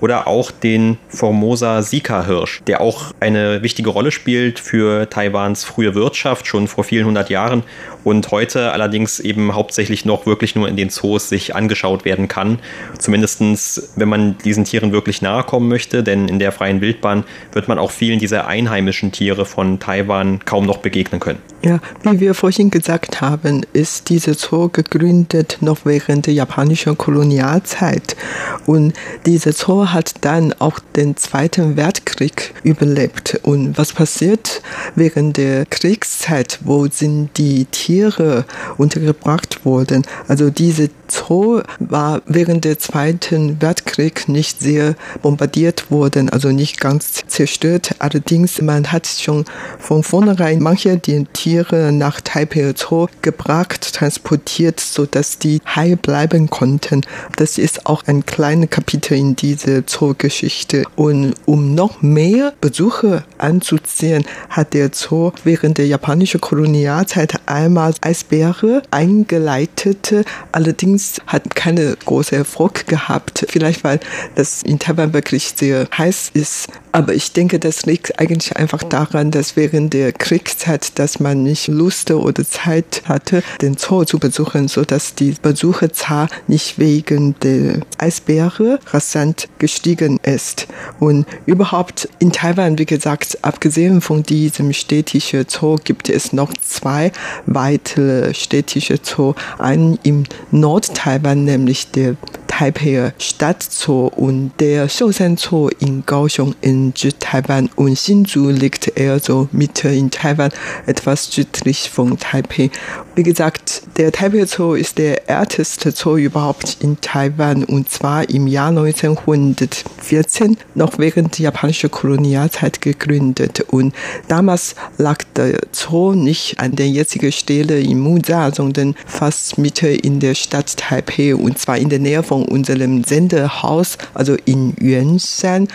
oder 0.00 0.26
auch 0.26 0.50
den 0.50 0.98
Formosa 1.08 1.82
Sika-Hirsch, 1.82 2.62
der 2.66 2.80
auch 2.80 3.12
eine 3.20 3.62
wichtige 3.62 3.90
Rolle 3.90 4.10
spielt 4.10 4.58
für 4.58 5.08
Taiwans 5.10 5.64
frühe 5.64 5.94
Wirtschaft 5.94 6.46
schon 6.46 6.68
vor 6.68 6.84
vielen 6.84 7.06
hundert 7.06 7.30
Jahren 7.30 7.62
und 8.04 8.30
heute 8.30 8.72
allerdings 8.72 9.20
eben 9.20 9.54
hauptsächlich 9.54 10.04
noch 10.04 10.26
wirklich 10.26 10.54
nur 10.54 10.68
in 10.68 10.76
den 10.76 10.90
Zoos 10.90 11.28
sich 11.28 11.54
angeschaut 11.54 12.04
werden 12.04 12.28
kann. 12.28 12.58
Zumindestens, 12.98 13.90
wenn 13.96 14.08
man 14.08 14.38
diesen 14.38 14.64
Tieren 14.64 14.92
wirklich 14.92 15.20
nahe 15.20 15.42
kommen 15.42 15.68
möchte, 15.68 16.02
denn 16.02 16.28
in 16.28 16.38
der 16.38 16.52
freien 16.52 16.80
Wildbahn 16.80 17.24
wird 17.52 17.68
man 17.68 17.78
auch 17.78 17.90
vielen 17.90 18.18
dieser 18.18 18.46
einheimischen 18.46 19.12
Tiere 19.12 19.44
von 19.44 19.78
Taiwan 19.78 20.44
kaum 20.44 20.64
noch 20.66 20.78
begegnen 20.78 21.20
können. 21.20 21.40
Ja, 21.62 21.80
wie 22.04 22.20
wir 22.20 22.34
vorhin 22.34 22.70
gesagt 22.70 23.20
haben, 23.20 23.62
ist 23.72 24.10
dieser 24.10 24.34
Zoo 24.34 24.68
gegründet 24.68 25.58
noch 25.60 25.78
während 25.84 26.26
der 26.26 26.34
japanischen 26.34 26.96
Kolonialzeit 26.96 28.16
und 28.64 28.94
dieser 29.26 29.52
Zoo 29.52 29.87
hat 29.92 30.14
dann 30.22 30.52
auch 30.58 30.78
den 30.96 31.16
Zweiten 31.16 31.76
Weltkrieg 31.76 32.54
überlebt. 32.62 33.40
Und 33.42 33.78
was 33.78 33.92
passiert 33.92 34.62
während 34.94 35.36
der 35.36 35.66
Kriegszeit? 35.66 36.58
Wo 36.62 36.86
sind 36.86 37.30
die 37.36 37.64
Tiere 37.66 38.44
untergebracht 38.76 39.64
worden? 39.64 40.06
Also 40.26 40.50
diese 40.50 40.90
Zoo 41.10 41.62
war 41.78 42.22
während 42.26 42.64
der 42.64 42.78
Zweiten 42.78 43.60
Weltkrieg 43.60 44.28
nicht 44.28 44.60
sehr 44.60 44.94
bombardiert 45.22 45.90
worden, 45.90 46.28
also 46.28 46.50
nicht 46.50 46.80
ganz 46.80 47.24
zerstört. 47.26 47.94
Allerdings, 47.98 48.60
man 48.60 48.92
hat 48.92 49.06
schon 49.06 49.44
von 49.78 50.02
vornherein 50.02 50.60
manche 50.60 50.96
die 50.98 51.24
Tiere 51.32 51.92
nach 51.92 52.20
Taipei 52.20 52.74
Zoo 52.76 53.06
gebracht, 53.22 53.94
transportiert, 53.94 54.80
so 54.80 55.06
dass 55.06 55.38
die 55.38 55.60
heil 55.66 55.96
bleiben 55.96 56.50
konnten. 56.50 57.02
Das 57.36 57.58
ist 57.58 57.86
auch 57.86 58.04
ein 58.06 58.26
kleines 58.26 58.70
Kapitel 58.70 59.16
in 59.16 59.36
dieser 59.78 59.82
Zoo-Geschichte. 59.86 60.84
Und 60.96 61.34
um 61.46 61.74
noch 61.74 62.02
mehr 62.02 62.52
Besucher 62.60 63.24
anzuziehen, 63.38 64.24
hat 64.50 64.74
der 64.74 64.90
Zoo 64.92 65.32
während 65.44 65.78
der 65.78 65.86
japanischen 65.86 66.40
Kolonialzeit 66.40 67.34
einmal 67.46 67.94
Eisbären 68.00 68.82
eingeleitet. 68.90 70.14
Allerdings 70.52 71.20
hat 71.26 71.54
keine 71.54 71.96
große 72.04 72.36
Erfolg 72.36 72.86
gehabt. 72.86 73.46
Vielleicht 73.48 73.84
weil 73.84 74.00
das 74.34 74.62
in 74.62 74.78
Taiwan 74.78 75.12
wirklich 75.12 75.54
sehr 75.56 75.88
heiß 75.96 76.30
ist. 76.34 76.68
Aber 76.98 77.14
ich 77.14 77.32
denke, 77.32 77.60
das 77.60 77.86
liegt 77.86 78.18
eigentlich 78.18 78.56
einfach 78.56 78.82
daran, 78.82 79.30
dass 79.30 79.54
während 79.54 79.94
der 79.94 80.12
Kriegszeit, 80.12 80.98
dass 80.98 81.20
man 81.20 81.44
nicht 81.44 81.68
Lust 81.68 82.10
oder 82.10 82.44
Zeit 82.44 83.02
hatte, 83.04 83.44
den 83.62 83.76
Zoo 83.76 84.02
zu 84.02 84.18
besuchen, 84.18 84.66
so 84.66 84.84
dass 84.84 85.14
die 85.14 85.36
Besucherzahl 85.40 86.26
nicht 86.48 86.80
wegen 86.80 87.36
der 87.38 87.82
Eisbären 87.98 88.78
rasant 88.88 89.48
gestiegen 89.60 90.18
ist. 90.24 90.66
Und 90.98 91.24
überhaupt 91.46 92.08
in 92.18 92.32
Taiwan, 92.32 92.76
wie 92.80 92.86
gesagt, 92.86 93.38
abgesehen 93.42 94.00
von 94.00 94.24
diesem 94.24 94.72
städtischen 94.72 95.46
Zoo, 95.48 95.76
gibt 95.76 96.08
es 96.08 96.32
noch 96.32 96.52
zwei 96.54 97.12
weitere 97.46 98.34
städtische 98.34 98.98
Zoo. 99.00 99.34
Einen 99.60 100.00
im 100.02 100.24
Nord-Taiwan, 100.50 101.44
nämlich 101.44 101.92
der 101.92 102.16
Taipei 102.58 103.12
Stadtzoo 103.18 104.08
und 104.08 104.50
der 104.58 104.88
Shousan 104.88 105.36
Zoo 105.36 105.68
in 105.78 106.04
Kaohsiung 106.04 106.56
in 106.60 106.92
Südtaiwan 106.92 107.70
und 107.76 107.94
Hsinchu 107.94 108.50
liegt 108.50 108.98
eher 108.98 109.20
so 109.20 109.48
Mitte 109.52 109.90
in 109.90 110.10
Taiwan, 110.10 110.50
etwas 110.84 111.30
südlich 111.30 111.88
von 111.88 112.18
Taipei. 112.18 112.72
Wie 113.18 113.24
gesagt, 113.24 113.82
der 113.96 114.12
Taipei 114.12 114.44
Zoo 114.46 114.74
ist 114.74 114.96
der 114.96 115.28
älteste 115.28 115.90
Zoo 115.90 116.16
überhaupt 116.18 116.76
in 116.78 117.00
Taiwan 117.00 117.64
und 117.64 117.90
zwar 117.90 118.30
im 118.30 118.46
Jahr 118.46 118.68
1914, 118.68 120.56
noch 120.76 121.00
während 121.00 121.36
der 121.36 121.46
japanischen 121.46 121.90
Kolonialzeit 121.90 122.80
gegründet. 122.80 123.64
Und 123.72 123.92
damals 124.28 124.76
lag 124.98 125.24
der 125.34 125.58
Zoo 125.72 126.12
nicht 126.12 126.60
an 126.60 126.76
der 126.76 126.88
jetzigen 126.88 127.32
Stelle 127.32 127.80
in 127.80 127.98
Muza, 127.98 128.54
sondern 128.54 128.94
fast 129.04 129.58
Mitte 129.58 129.88
in 129.88 130.20
der 130.20 130.36
Stadt 130.36 130.76
Taipei 130.76 131.34
und 131.34 131.58
zwar 131.58 131.76
in 131.76 131.88
der 131.88 131.98
Nähe 131.98 132.22
von 132.22 132.44
unserem 132.44 133.02
Sendehaus, 133.02 133.98
also 134.14 134.36
in 134.44 134.76
Yuanshan. 134.80 135.66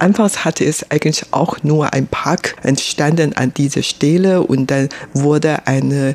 Anfangs 0.00 0.44
hatte 0.44 0.66
es 0.66 0.90
eigentlich 0.90 1.24
auch 1.30 1.62
nur 1.62 1.94
ein 1.94 2.08
Park 2.08 2.56
entstanden 2.62 3.32
an 3.32 3.54
dieser 3.54 3.82
Stelle 3.82 4.42
und 4.42 4.70
dann 4.70 4.90
wurde 5.14 5.66
ein 5.66 6.14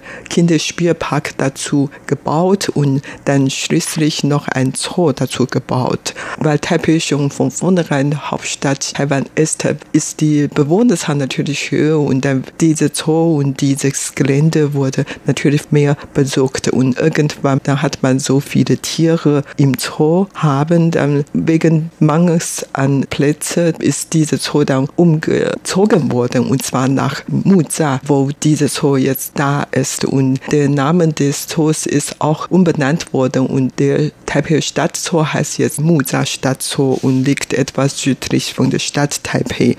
Kinderspielpark 0.75 1.37
dazu 1.37 1.89
gebaut 2.07 2.69
und 2.69 3.01
dann 3.25 3.49
schließlich 3.49 4.23
noch 4.23 4.47
ein 4.47 4.73
Zoo 4.75 5.11
dazu 5.11 5.45
gebaut. 5.45 6.13
Weil 6.37 6.59
Taipei 6.59 6.99
schon 6.99 7.31
von 7.31 7.51
vornherein 7.51 8.31
Hauptstadt 8.31 8.93
Taiwan 8.93 9.25
ist, 9.35 9.65
ist 9.93 10.21
die 10.21 10.47
Bewohnerzahl 10.47 11.15
natürlich 11.15 11.71
höher 11.71 11.99
und 11.99 12.25
dann 12.25 12.43
diese 12.59 12.91
Zoo 12.93 13.37
und 13.37 13.61
dieses 13.61 14.15
Gelände 14.15 14.73
wurde 14.73 15.05
natürlich 15.25 15.71
mehr 15.71 15.97
besucht 16.13 16.67
und 16.69 16.97
irgendwann 16.99 17.59
dann 17.63 17.81
hat 17.81 18.03
man 18.03 18.19
so 18.19 18.39
viele 18.39 18.77
Tiere 18.77 19.43
im 19.57 19.73
Zoo 19.77 20.27
haben, 20.35 20.91
dann 20.91 21.23
wegen 21.33 21.89
Mangels 21.99 22.65
an 22.73 23.05
Plätzen 23.09 23.73
ist 23.79 24.13
diese 24.13 24.37
Zoo 24.37 24.63
dann 24.63 24.89
umgezogen 24.95 26.11
worden 26.11 26.47
und 26.47 26.63
zwar 26.63 26.87
nach 26.87 27.23
Muza, 27.27 27.99
wo 28.05 28.29
diese 28.43 28.67
Zoo 28.67 28.97
jetzt 28.97 29.33
da 29.35 29.63
ist 29.71 30.05
und 30.05 30.39
der 30.51 30.64
Name 30.69 31.07
des 31.09 31.47
Zoos 31.47 31.85
ist 31.85 32.21
auch 32.21 32.49
umbenannt 32.49 33.13
worden 33.13 33.45
und 33.45 33.79
der 33.79 34.11
Taipei 34.25 34.61
Stadtzoo 34.61 35.25
heißt 35.25 35.59
jetzt 35.59 35.79
Muza 35.79 36.25
Stadtzoo 36.25 36.99
und 37.01 37.23
liegt 37.23 37.53
etwas 37.53 37.99
südlich 37.99 38.53
von 38.53 38.69
der 38.69 38.79
Stadt 38.79 39.23
Taipei. 39.23 39.77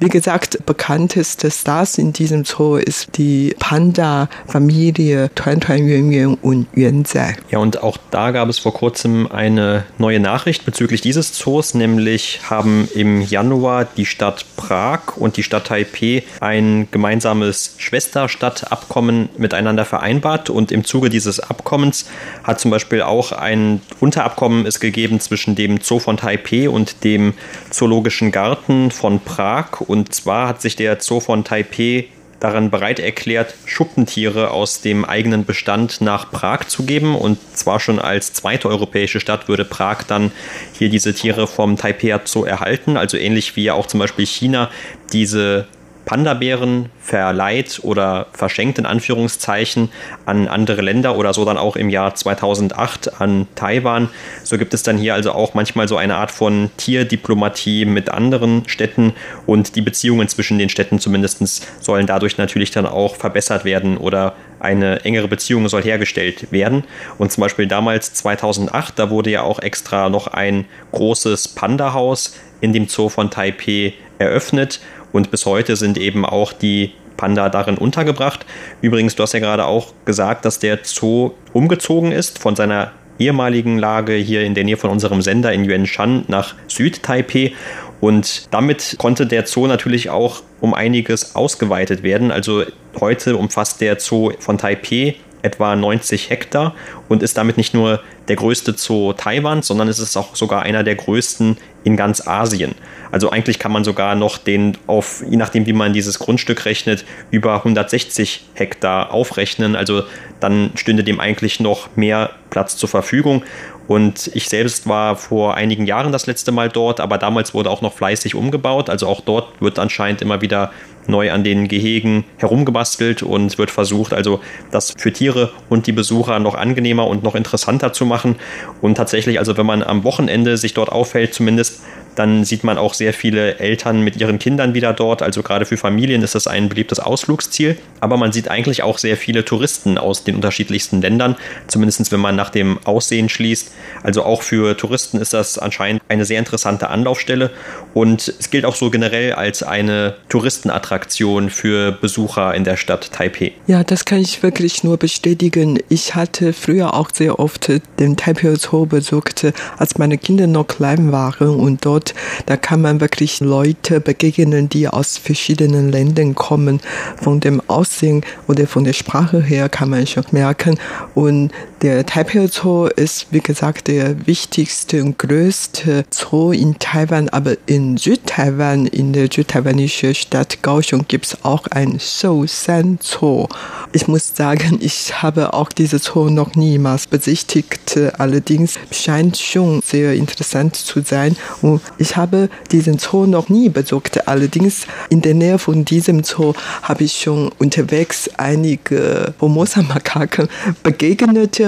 Wie 0.00 0.08
gesagt, 0.08 0.64
bekannteste 0.66 1.50
Stars 1.50 1.98
in 1.98 2.12
diesem 2.12 2.44
Zoo 2.44 2.76
ist 2.76 3.16
die 3.18 3.54
Panda-Familie 3.58 5.30
Tuan 5.34 5.60
Tuan 5.60 5.86
Yuan 5.86 6.12
Yuan 6.12 6.34
und 6.40 6.66
Yuan 6.74 7.04
Zai. 7.04 7.36
Ja, 7.50 7.58
und 7.58 7.82
auch 7.82 7.96
da 8.10 8.30
gab 8.30 8.48
es 8.48 8.58
vor 8.58 8.72
kurzem 8.72 9.30
eine 9.30 9.84
neue 9.98 10.20
Nachricht 10.20 10.64
bezüglich 10.64 11.00
dieses 11.00 11.32
Zoos, 11.32 11.74
nämlich 11.74 12.40
haben 12.48 12.88
im 12.94 13.20
Januar 13.22 13.86
die 13.96 14.06
Stadt 14.06 14.44
Prag 14.56 15.16
und 15.16 15.36
die 15.36 15.42
Stadt 15.42 15.66
Taipei 15.66 16.22
ein 16.40 16.88
gemeinsames 16.90 17.74
Schwesterstadtabkommen 17.78 19.28
miteinander 19.36 19.84
vereinbart 19.84 20.27
und 20.50 20.70
im 20.72 20.84
Zuge 20.84 21.08
dieses 21.08 21.40
Abkommens 21.40 22.08
hat 22.44 22.60
zum 22.60 22.70
Beispiel 22.70 23.02
auch 23.02 23.32
ein 23.32 23.80
Unterabkommen 24.00 24.66
es 24.66 24.80
gegeben 24.80 25.20
zwischen 25.20 25.54
dem 25.54 25.80
Zoo 25.80 25.98
von 25.98 26.16
Taipei 26.16 26.68
und 26.68 27.04
dem 27.04 27.34
Zoologischen 27.70 28.30
Garten 28.30 28.90
von 28.90 29.20
Prag. 29.20 29.80
Und 29.80 30.14
zwar 30.14 30.48
hat 30.48 30.60
sich 30.60 30.76
der 30.76 31.00
Zoo 31.00 31.20
von 31.20 31.44
Taipei 31.44 32.08
daran 32.40 32.70
bereit 32.70 33.00
erklärt, 33.00 33.54
Schuppentiere 33.66 34.50
aus 34.50 34.80
dem 34.80 35.04
eigenen 35.04 35.44
Bestand 35.44 36.00
nach 36.00 36.30
Prag 36.30 36.66
zu 36.68 36.84
geben. 36.84 37.16
Und 37.16 37.38
zwar 37.56 37.80
schon 37.80 37.98
als 37.98 38.32
zweite 38.32 38.68
europäische 38.68 39.20
Stadt 39.20 39.48
würde 39.48 39.64
Prag 39.64 40.04
dann 40.06 40.30
hier 40.72 40.88
diese 40.88 41.14
Tiere 41.14 41.46
vom 41.46 41.76
Taipei 41.76 42.18
Zoo 42.24 42.44
erhalten. 42.44 42.96
Also 42.96 43.16
ähnlich 43.16 43.56
wie 43.56 43.64
ja 43.64 43.74
auch 43.74 43.86
zum 43.86 44.00
Beispiel 44.00 44.26
China 44.26 44.70
diese 45.12 45.66
Panda-Bären 46.08 46.88
verleiht 47.00 47.80
oder 47.82 48.28
verschenkt 48.32 48.78
in 48.78 48.86
Anführungszeichen 48.86 49.90
an 50.24 50.48
andere 50.48 50.80
Länder 50.80 51.16
oder 51.18 51.34
so 51.34 51.44
dann 51.44 51.58
auch 51.58 51.76
im 51.76 51.90
Jahr 51.90 52.14
2008 52.14 53.20
an 53.20 53.46
Taiwan. 53.54 54.08
So 54.42 54.56
gibt 54.56 54.72
es 54.72 54.82
dann 54.82 54.96
hier 54.96 55.12
also 55.12 55.32
auch 55.32 55.52
manchmal 55.52 55.86
so 55.86 55.98
eine 55.98 56.16
Art 56.16 56.30
von 56.30 56.70
Tierdiplomatie 56.78 57.84
mit 57.84 58.08
anderen 58.08 58.66
Städten 58.66 59.12
und 59.44 59.76
die 59.76 59.82
Beziehungen 59.82 60.28
zwischen 60.28 60.58
den 60.58 60.70
Städten 60.70 60.98
zumindest 60.98 61.68
sollen 61.84 62.06
dadurch 62.06 62.38
natürlich 62.38 62.70
dann 62.70 62.86
auch 62.86 63.14
verbessert 63.14 63.66
werden 63.66 63.98
oder 63.98 64.34
eine 64.60 65.04
engere 65.04 65.28
Beziehung 65.28 65.68
soll 65.68 65.82
hergestellt 65.82 66.50
werden. 66.50 66.84
Und 67.18 67.32
zum 67.32 67.42
Beispiel 67.42 67.66
damals 67.66 68.14
2008, 68.14 68.98
da 68.98 69.10
wurde 69.10 69.28
ja 69.28 69.42
auch 69.42 69.58
extra 69.58 70.08
noch 70.08 70.26
ein 70.28 70.64
großes 70.92 71.48
Panda-Haus 71.48 72.34
in 72.62 72.72
dem 72.72 72.88
Zoo 72.88 73.10
von 73.10 73.30
Taipei 73.30 73.92
eröffnet 74.18 74.80
und 75.12 75.30
bis 75.30 75.46
heute 75.46 75.76
sind 75.76 75.98
eben 75.98 76.24
auch 76.24 76.52
die 76.52 76.92
Panda 77.16 77.48
darin 77.48 77.76
untergebracht. 77.76 78.46
Übrigens, 78.80 79.16
du 79.16 79.22
hast 79.22 79.32
ja 79.34 79.40
gerade 79.40 79.66
auch 79.66 79.92
gesagt, 80.04 80.44
dass 80.44 80.58
der 80.58 80.78
Zoo 80.82 81.32
umgezogen 81.52 82.12
ist 82.12 82.38
von 82.38 82.56
seiner 82.56 82.92
ehemaligen 83.18 83.78
Lage 83.78 84.14
hier 84.14 84.42
in 84.44 84.54
der 84.54 84.64
Nähe 84.64 84.76
von 84.76 84.90
unserem 84.90 85.20
Sender 85.20 85.52
in 85.52 85.64
Yuanshan 85.64 86.24
nach 86.28 86.54
Süd-Taipei. 86.68 87.52
Und 88.00 88.46
damit 88.52 88.96
konnte 88.98 89.26
der 89.26 89.46
Zoo 89.46 89.66
natürlich 89.66 90.08
auch 90.08 90.42
um 90.60 90.72
einiges 90.72 91.34
ausgeweitet 91.34 92.04
werden. 92.04 92.30
Also 92.30 92.64
heute 93.00 93.36
umfasst 93.36 93.80
der 93.80 93.98
Zoo 93.98 94.32
von 94.38 94.56
Taipei 94.56 95.16
etwa 95.42 95.76
90 95.76 96.30
Hektar 96.30 96.74
und 97.08 97.22
ist 97.22 97.36
damit 97.36 97.56
nicht 97.56 97.74
nur 97.74 98.00
der 98.28 98.36
größte 98.36 98.74
Zoo 98.76 99.12
Taiwans, 99.12 99.66
sondern 99.66 99.88
es 99.88 99.98
ist 99.98 100.16
auch 100.16 100.36
sogar 100.36 100.62
einer 100.62 100.84
der 100.84 100.96
größten 100.96 101.56
in 101.84 101.96
ganz 101.96 102.26
Asien. 102.26 102.74
Also 103.10 103.30
eigentlich 103.30 103.58
kann 103.58 103.72
man 103.72 103.84
sogar 103.84 104.14
noch 104.14 104.36
den 104.36 104.76
auf, 104.86 105.22
je 105.28 105.36
nachdem 105.36 105.66
wie 105.66 105.72
man 105.72 105.92
dieses 105.92 106.18
Grundstück 106.18 106.64
rechnet, 106.66 107.04
über 107.30 107.56
160 107.56 108.44
Hektar 108.54 109.12
aufrechnen. 109.12 109.76
Also 109.76 110.02
dann 110.40 110.72
stünde 110.74 111.04
dem 111.04 111.20
eigentlich 111.20 111.60
noch 111.60 111.88
mehr 111.96 112.30
Platz 112.50 112.76
zur 112.76 112.88
Verfügung. 112.88 113.42
Und 113.88 114.30
ich 114.34 114.50
selbst 114.50 114.86
war 114.86 115.16
vor 115.16 115.54
einigen 115.54 115.86
Jahren 115.86 116.12
das 116.12 116.26
letzte 116.26 116.52
Mal 116.52 116.68
dort, 116.68 117.00
aber 117.00 117.16
damals 117.16 117.54
wurde 117.54 117.70
auch 117.70 117.80
noch 117.80 117.94
fleißig 117.94 118.34
umgebaut. 118.34 118.90
Also 118.90 119.06
auch 119.08 119.22
dort 119.22 119.60
wird 119.62 119.78
anscheinend 119.78 120.20
immer 120.20 120.42
wieder 120.42 120.70
neu 121.06 121.32
an 121.32 121.42
den 121.42 121.68
Gehegen 121.68 122.24
herumgebastelt 122.36 123.22
und 123.22 123.56
wird 123.56 123.70
versucht, 123.70 124.12
also 124.12 124.40
das 124.70 124.94
für 124.96 125.10
Tiere 125.10 125.52
und 125.70 125.86
die 125.86 125.92
Besucher 125.92 126.38
noch 126.38 126.54
angenehmer 126.54 127.06
und 127.06 127.24
noch 127.24 127.34
interessanter 127.34 127.94
zu 127.94 128.04
machen. 128.04 128.36
Und 128.82 128.96
tatsächlich, 128.96 129.38
also 129.38 129.56
wenn 129.56 129.64
man 129.64 129.82
am 129.82 130.04
Wochenende 130.04 130.58
sich 130.58 130.74
dort 130.74 130.92
aufhält, 130.92 131.32
zumindest 131.32 131.80
dann 132.18 132.44
sieht 132.44 132.64
man 132.64 132.78
auch 132.78 132.94
sehr 132.94 133.12
viele 133.12 133.58
Eltern 133.58 134.00
mit 134.02 134.16
ihren 134.16 134.40
Kindern 134.40 134.74
wieder 134.74 134.92
dort. 134.92 135.22
Also 135.22 135.42
gerade 135.42 135.66
für 135.66 135.76
Familien 135.76 136.22
ist 136.22 136.34
das 136.34 136.48
ein 136.48 136.68
beliebtes 136.68 136.98
Ausflugsziel. 136.98 137.78
Aber 138.00 138.16
man 138.16 138.32
sieht 138.32 138.48
eigentlich 138.48 138.82
auch 138.82 138.98
sehr 138.98 139.16
viele 139.16 139.44
Touristen 139.44 139.98
aus 139.98 140.24
den 140.24 140.34
unterschiedlichsten 140.34 141.00
Ländern, 141.00 141.36
zumindest 141.68 142.10
wenn 142.10 142.20
man 142.20 142.34
nach 142.34 142.50
dem 142.50 142.78
Aussehen 142.84 143.28
schließt. 143.28 143.72
Also 144.02 144.24
auch 144.24 144.42
für 144.42 144.76
Touristen 144.76 145.18
ist 145.20 145.32
das 145.32 145.58
anscheinend 145.58 146.02
eine 146.08 146.24
sehr 146.24 146.38
interessante 146.38 146.90
Anlaufstelle. 146.90 147.50
Und 147.94 148.34
es 148.38 148.50
gilt 148.50 148.64
auch 148.64 148.74
so 148.74 148.90
generell 148.90 149.34
als 149.34 149.62
eine 149.62 150.16
Touristenattraktion 150.28 151.50
für 151.50 151.92
Besucher 151.92 152.54
in 152.54 152.64
der 152.64 152.76
Stadt 152.76 153.12
Taipei. 153.12 153.52
Ja, 153.66 153.84
das 153.84 154.04
kann 154.04 154.18
ich 154.18 154.42
wirklich 154.42 154.82
nur 154.82 154.96
bestätigen. 154.96 155.78
Ich 155.88 156.14
hatte 156.16 156.52
früher 156.52 156.94
auch 156.94 157.10
sehr 157.12 157.38
oft 157.38 157.70
den 157.98 158.16
Taipei 158.16 158.54
Zoo 158.56 158.86
besucht, 158.86 159.46
als 159.76 159.98
meine 159.98 160.18
Kinder 160.18 160.46
noch 160.46 160.66
klein 160.66 161.12
waren 161.12 161.54
und 161.56 161.84
dort 161.84 162.07
da 162.46 162.56
kann 162.56 162.80
man 162.80 163.00
wirklich 163.00 163.40
Leute 163.40 164.00
begegnen, 164.00 164.68
die 164.68 164.88
aus 164.88 165.18
verschiedenen 165.18 165.90
Ländern 165.90 166.34
kommen. 166.34 166.80
Von 167.22 167.40
dem 167.40 167.62
Aussehen 167.68 168.24
oder 168.46 168.66
von 168.66 168.84
der 168.84 168.92
Sprache 168.92 169.42
her 169.42 169.68
kann 169.68 169.90
man 169.90 170.06
schon 170.06 170.24
merken. 170.30 170.78
Und 171.14 171.52
der 171.82 172.04
Taipei 172.04 172.46
Zoo 172.48 172.86
ist, 172.86 173.26
wie 173.30 173.40
gesagt, 173.40 173.86
der 173.86 174.26
wichtigste 174.26 175.02
und 175.02 175.18
größte 175.18 176.04
Zoo 176.10 176.50
in 176.50 176.78
Taiwan. 176.78 177.28
Aber 177.28 177.56
in 177.66 177.96
Südtaiwan, 177.96 178.86
in 178.86 179.12
der 179.12 179.28
südtaiwanischen 179.32 180.14
Stadt 180.14 180.62
Kaohsiung, 180.62 181.06
gibt 181.06 181.26
es 181.26 181.44
auch 181.44 181.66
ein 181.68 182.00
Shousan 182.00 182.98
Zoo. 183.00 183.46
Ich 183.92 184.08
muss 184.08 184.34
sagen, 184.34 184.78
ich 184.80 185.22
habe 185.22 185.54
auch 185.54 185.70
diese 185.70 185.98
Zoo 185.98 186.30
noch 186.30 186.56
niemals 186.56 187.06
besichtigt. 187.06 187.96
Allerdings 188.18 188.74
scheint 188.90 189.36
schon 189.36 189.80
sehr 189.84 190.14
interessant 190.14 190.74
zu 190.74 191.02
sein. 191.02 191.36
Und 191.62 191.80
ich 191.98 192.16
habe 192.16 192.48
diesen 192.72 192.98
Zoo 192.98 193.26
noch 193.26 193.48
nie 193.48 193.68
besucht. 193.68 194.26
Allerdings 194.26 194.86
in 195.10 195.22
der 195.22 195.34
Nähe 195.34 195.58
von 195.58 195.84
diesem 195.84 196.24
Zoo 196.24 196.54
habe 196.82 197.04
ich 197.04 197.20
schon 197.20 197.50
unterwegs 197.58 198.28
einige 198.36 199.32
Formosa-Makaken 199.38 200.48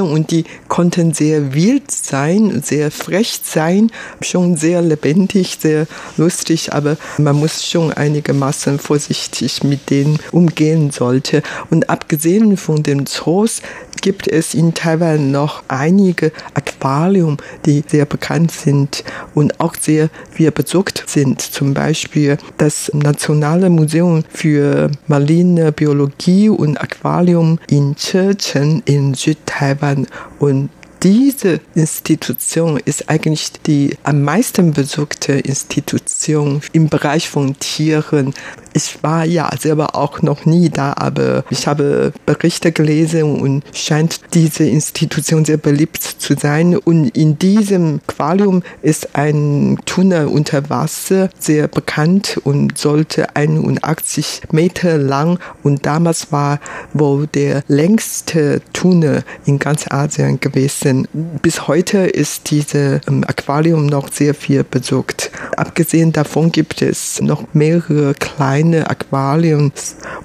begegnet 0.01 0.13
und 0.13 0.31
die 0.31 0.45
konnten 0.69 1.13
sehr 1.13 1.55
wild 1.55 1.91
sein, 1.91 2.63
sehr 2.63 2.91
frech 2.91 3.41
sein, 3.43 3.91
schon 4.21 4.57
sehr 4.57 4.83
lebendig, 4.83 5.59
sehr 5.61 5.87
lustig, 6.17 6.73
aber 6.73 6.97
man 7.19 7.37
muss 7.37 7.67
schon 7.67 7.93
einigermaßen 7.93 8.79
vorsichtig 8.79 9.63
mit 9.65 9.91
denen 9.91 10.19
umgehen 10.33 10.91
sollte. 10.91 11.43
Und 11.71 11.91
abgesehen 11.91 12.57
von 12.57 12.83
den 12.83 13.07
Zoos 13.07 13.63
gibt 14.01 14.29
es 14.29 14.55
in 14.55 14.73
Taiwan 14.75 15.31
noch 15.31 15.63
einige 15.69 16.33
Aquarium, 16.55 17.37
die 17.67 17.85
sehr 17.87 18.07
bekannt 18.07 18.51
sind 18.51 19.05
und 19.35 19.61
auch 19.61 19.75
sehr 19.79 20.09
viel 20.31 20.51
besucht 20.51 21.05
sind. 21.07 21.41
Zum 21.41 21.75
Beispiel 21.75 22.39
das 22.57 22.91
Nationale 22.95 23.69
Museum 23.69 24.25
für 24.33 24.91
Marine 25.07 25.73
Biologie 25.73 26.49
und 26.49 26.81
Aquarium 26.81 27.59
in 27.69 27.95
Checheng 27.97 28.83
in 28.87 29.15
Südtaiwan 29.15 29.89
und 30.38 30.70
diese 31.03 31.61
Institution 31.74 32.79
ist 32.85 33.09
eigentlich 33.09 33.53
die 33.66 33.96
am 34.03 34.22
meisten 34.22 34.72
besuchte 34.72 35.33
Institution 35.33 36.61
im 36.72 36.90
Bereich 36.90 37.31
von 37.31 37.59
Tieren. 37.59 38.35
Ich 38.73 39.03
war 39.03 39.25
ja 39.25 39.51
selber 39.59 39.97
auch 39.97 40.23
noch 40.23 40.47
nie 40.47 40.69
da, 40.69 40.95
aber 40.97 41.45
ich 41.51 41.67
habe 41.67 42.13
Berichte 42.25 42.71
gelesen 42.73 43.41
und 43.41 43.65
scheint 43.73 44.21
diese 44.33 44.65
Institution 44.65 45.45
sehr 45.45 45.57
beliebt 45.57 46.03
zu 46.03 46.35
sein. 46.35 46.77
Und 46.77 47.09
in 47.17 47.39
diesem 47.39 48.01
Aquarium 48.07 48.63
ist 48.83 49.17
ein 49.17 49.79
Tunnel 49.87 50.27
unter 50.27 50.71
Wasser 50.71 51.31
sehr 51.39 51.67
bekannt 51.67 52.41
und 52.45 52.79
sollte 52.79 53.35
81 53.35 54.43
Meter 54.53 54.99
lang 54.99 55.39
und 55.63 55.85
damals 55.85 56.31
war 56.31 56.61
wohl 56.93 57.27
der 57.27 57.63
längste 57.67 58.63
Tunnel 58.73 59.25
in 59.47 59.59
ganz 59.59 59.91
Asien 59.91 60.39
gewesen. 60.39 61.09
Bis 61.43 61.67
heute 61.67 61.99
ist 61.99 62.51
dieses 62.51 63.01
ähm, 63.09 63.25
Aquarium 63.27 63.87
noch 63.87 64.13
sehr 64.13 64.35
viel 64.35 64.63
besucht. 64.63 65.31
Abgesehen 65.57 66.13
davon 66.13 66.53
gibt 66.53 66.83
es 66.83 67.21
noch 67.21 67.45
mehrere 67.53 68.15
kleine 68.15 68.60
kleine 68.61 68.90
Aquarien 68.90 69.73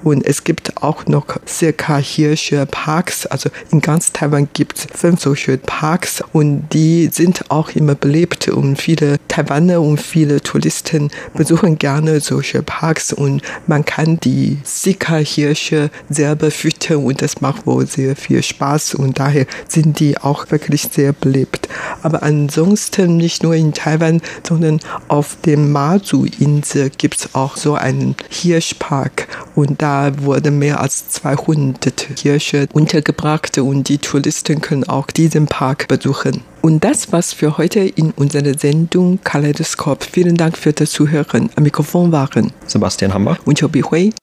und 0.04 0.26
es 0.26 0.44
gibt 0.44 0.84
auch 0.84 1.06
noch 1.08 1.26
circa 1.48 1.98
Hirsche 1.98 2.66
Parks. 2.66 3.26
Also 3.26 3.50
in 3.72 3.82
ganz 3.82 4.12
Taiwan 4.12 4.50
gibt 4.54 4.78
es 4.78 4.88
fünf 4.94 5.22
solche 5.22 5.58
Parks. 5.58 6.24
Und 6.34 6.68
die 6.74 7.10
sind 7.12 7.50
auch 7.50 7.70
immer 7.72 7.96
belebt 7.96 8.48
und 8.50 8.76
viele 8.76 9.18
Taiwaner 9.28 9.82
und 9.82 10.00
viele 10.00 10.42
Touristen 10.42 11.10
besuchen 11.34 11.78
gerne 11.78 12.20
solche 12.20 12.62
Parks. 12.62 13.14
Und 13.14 13.42
man 13.68 13.86
kann 13.86 14.20
die 14.20 14.60
Sika-Hirsche 14.64 15.90
selber 16.10 16.52
füttern. 16.52 17.06
Und 17.06 17.22
das 17.22 17.42
macht 17.42 17.66
wohl 17.66 17.88
sehr 17.88 18.16
viel 18.16 18.44
Spaß. 18.44 18.96
Und 18.96 19.18
daher 19.18 19.46
sind 19.68 20.00
die 20.00 20.18
auch 20.18 20.52
wirklich 20.52 20.84
sehr 20.92 21.14
belebt. 21.14 21.65
Aber 22.04 22.24
ansonsten 22.24 23.18
nicht 23.18 23.44
nur 23.44 23.56
in 23.56 23.74
Taiwan, 23.74 24.22
sondern 24.48 24.80
auf 25.08 25.38
dem 25.46 25.72
Mazu-Insel 25.72 26.90
gibt 26.90 27.20
es 27.20 27.36
auch 27.36 27.58
so 27.58 27.76
einen 27.76 28.16
Hirschpark 28.30 29.28
und 29.56 29.82
da 29.82 30.12
wurden 30.24 30.60
mehr 30.60 30.80
als 30.80 31.10
200 31.10 32.08
Hirsche 32.22 32.68
untergebracht 32.74 33.58
und 33.58 33.90
die 33.90 33.98
Touristen 33.98 34.62
können 34.62 34.84
auch 34.86 35.08
diesen 35.08 35.48
Park 35.48 35.88
besuchen. 35.88 36.42
Und 36.62 36.84
das 36.84 37.12
war's 37.12 37.32
für 37.32 37.58
heute 37.60 37.82
in 37.82 38.12
unserer 38.12 38.58
Sendung 38.58 39.20
Kaleidoskop. 39.24 40.04
Vielen 40.04 40.36
Dank 40.36 40.58
für 40.58 40.74
das 40.74 40.90
Zuhören. 40.92 41.52
Am 41.56 41.64
Mikrofon 41.64 42.12
waren 42.12 42.52
Sebastian 42.66 43.14
Hammer 43.14 43.38
und 43.46 43.60
Chobi 43.60 43.82
Hui. 43.82 44.14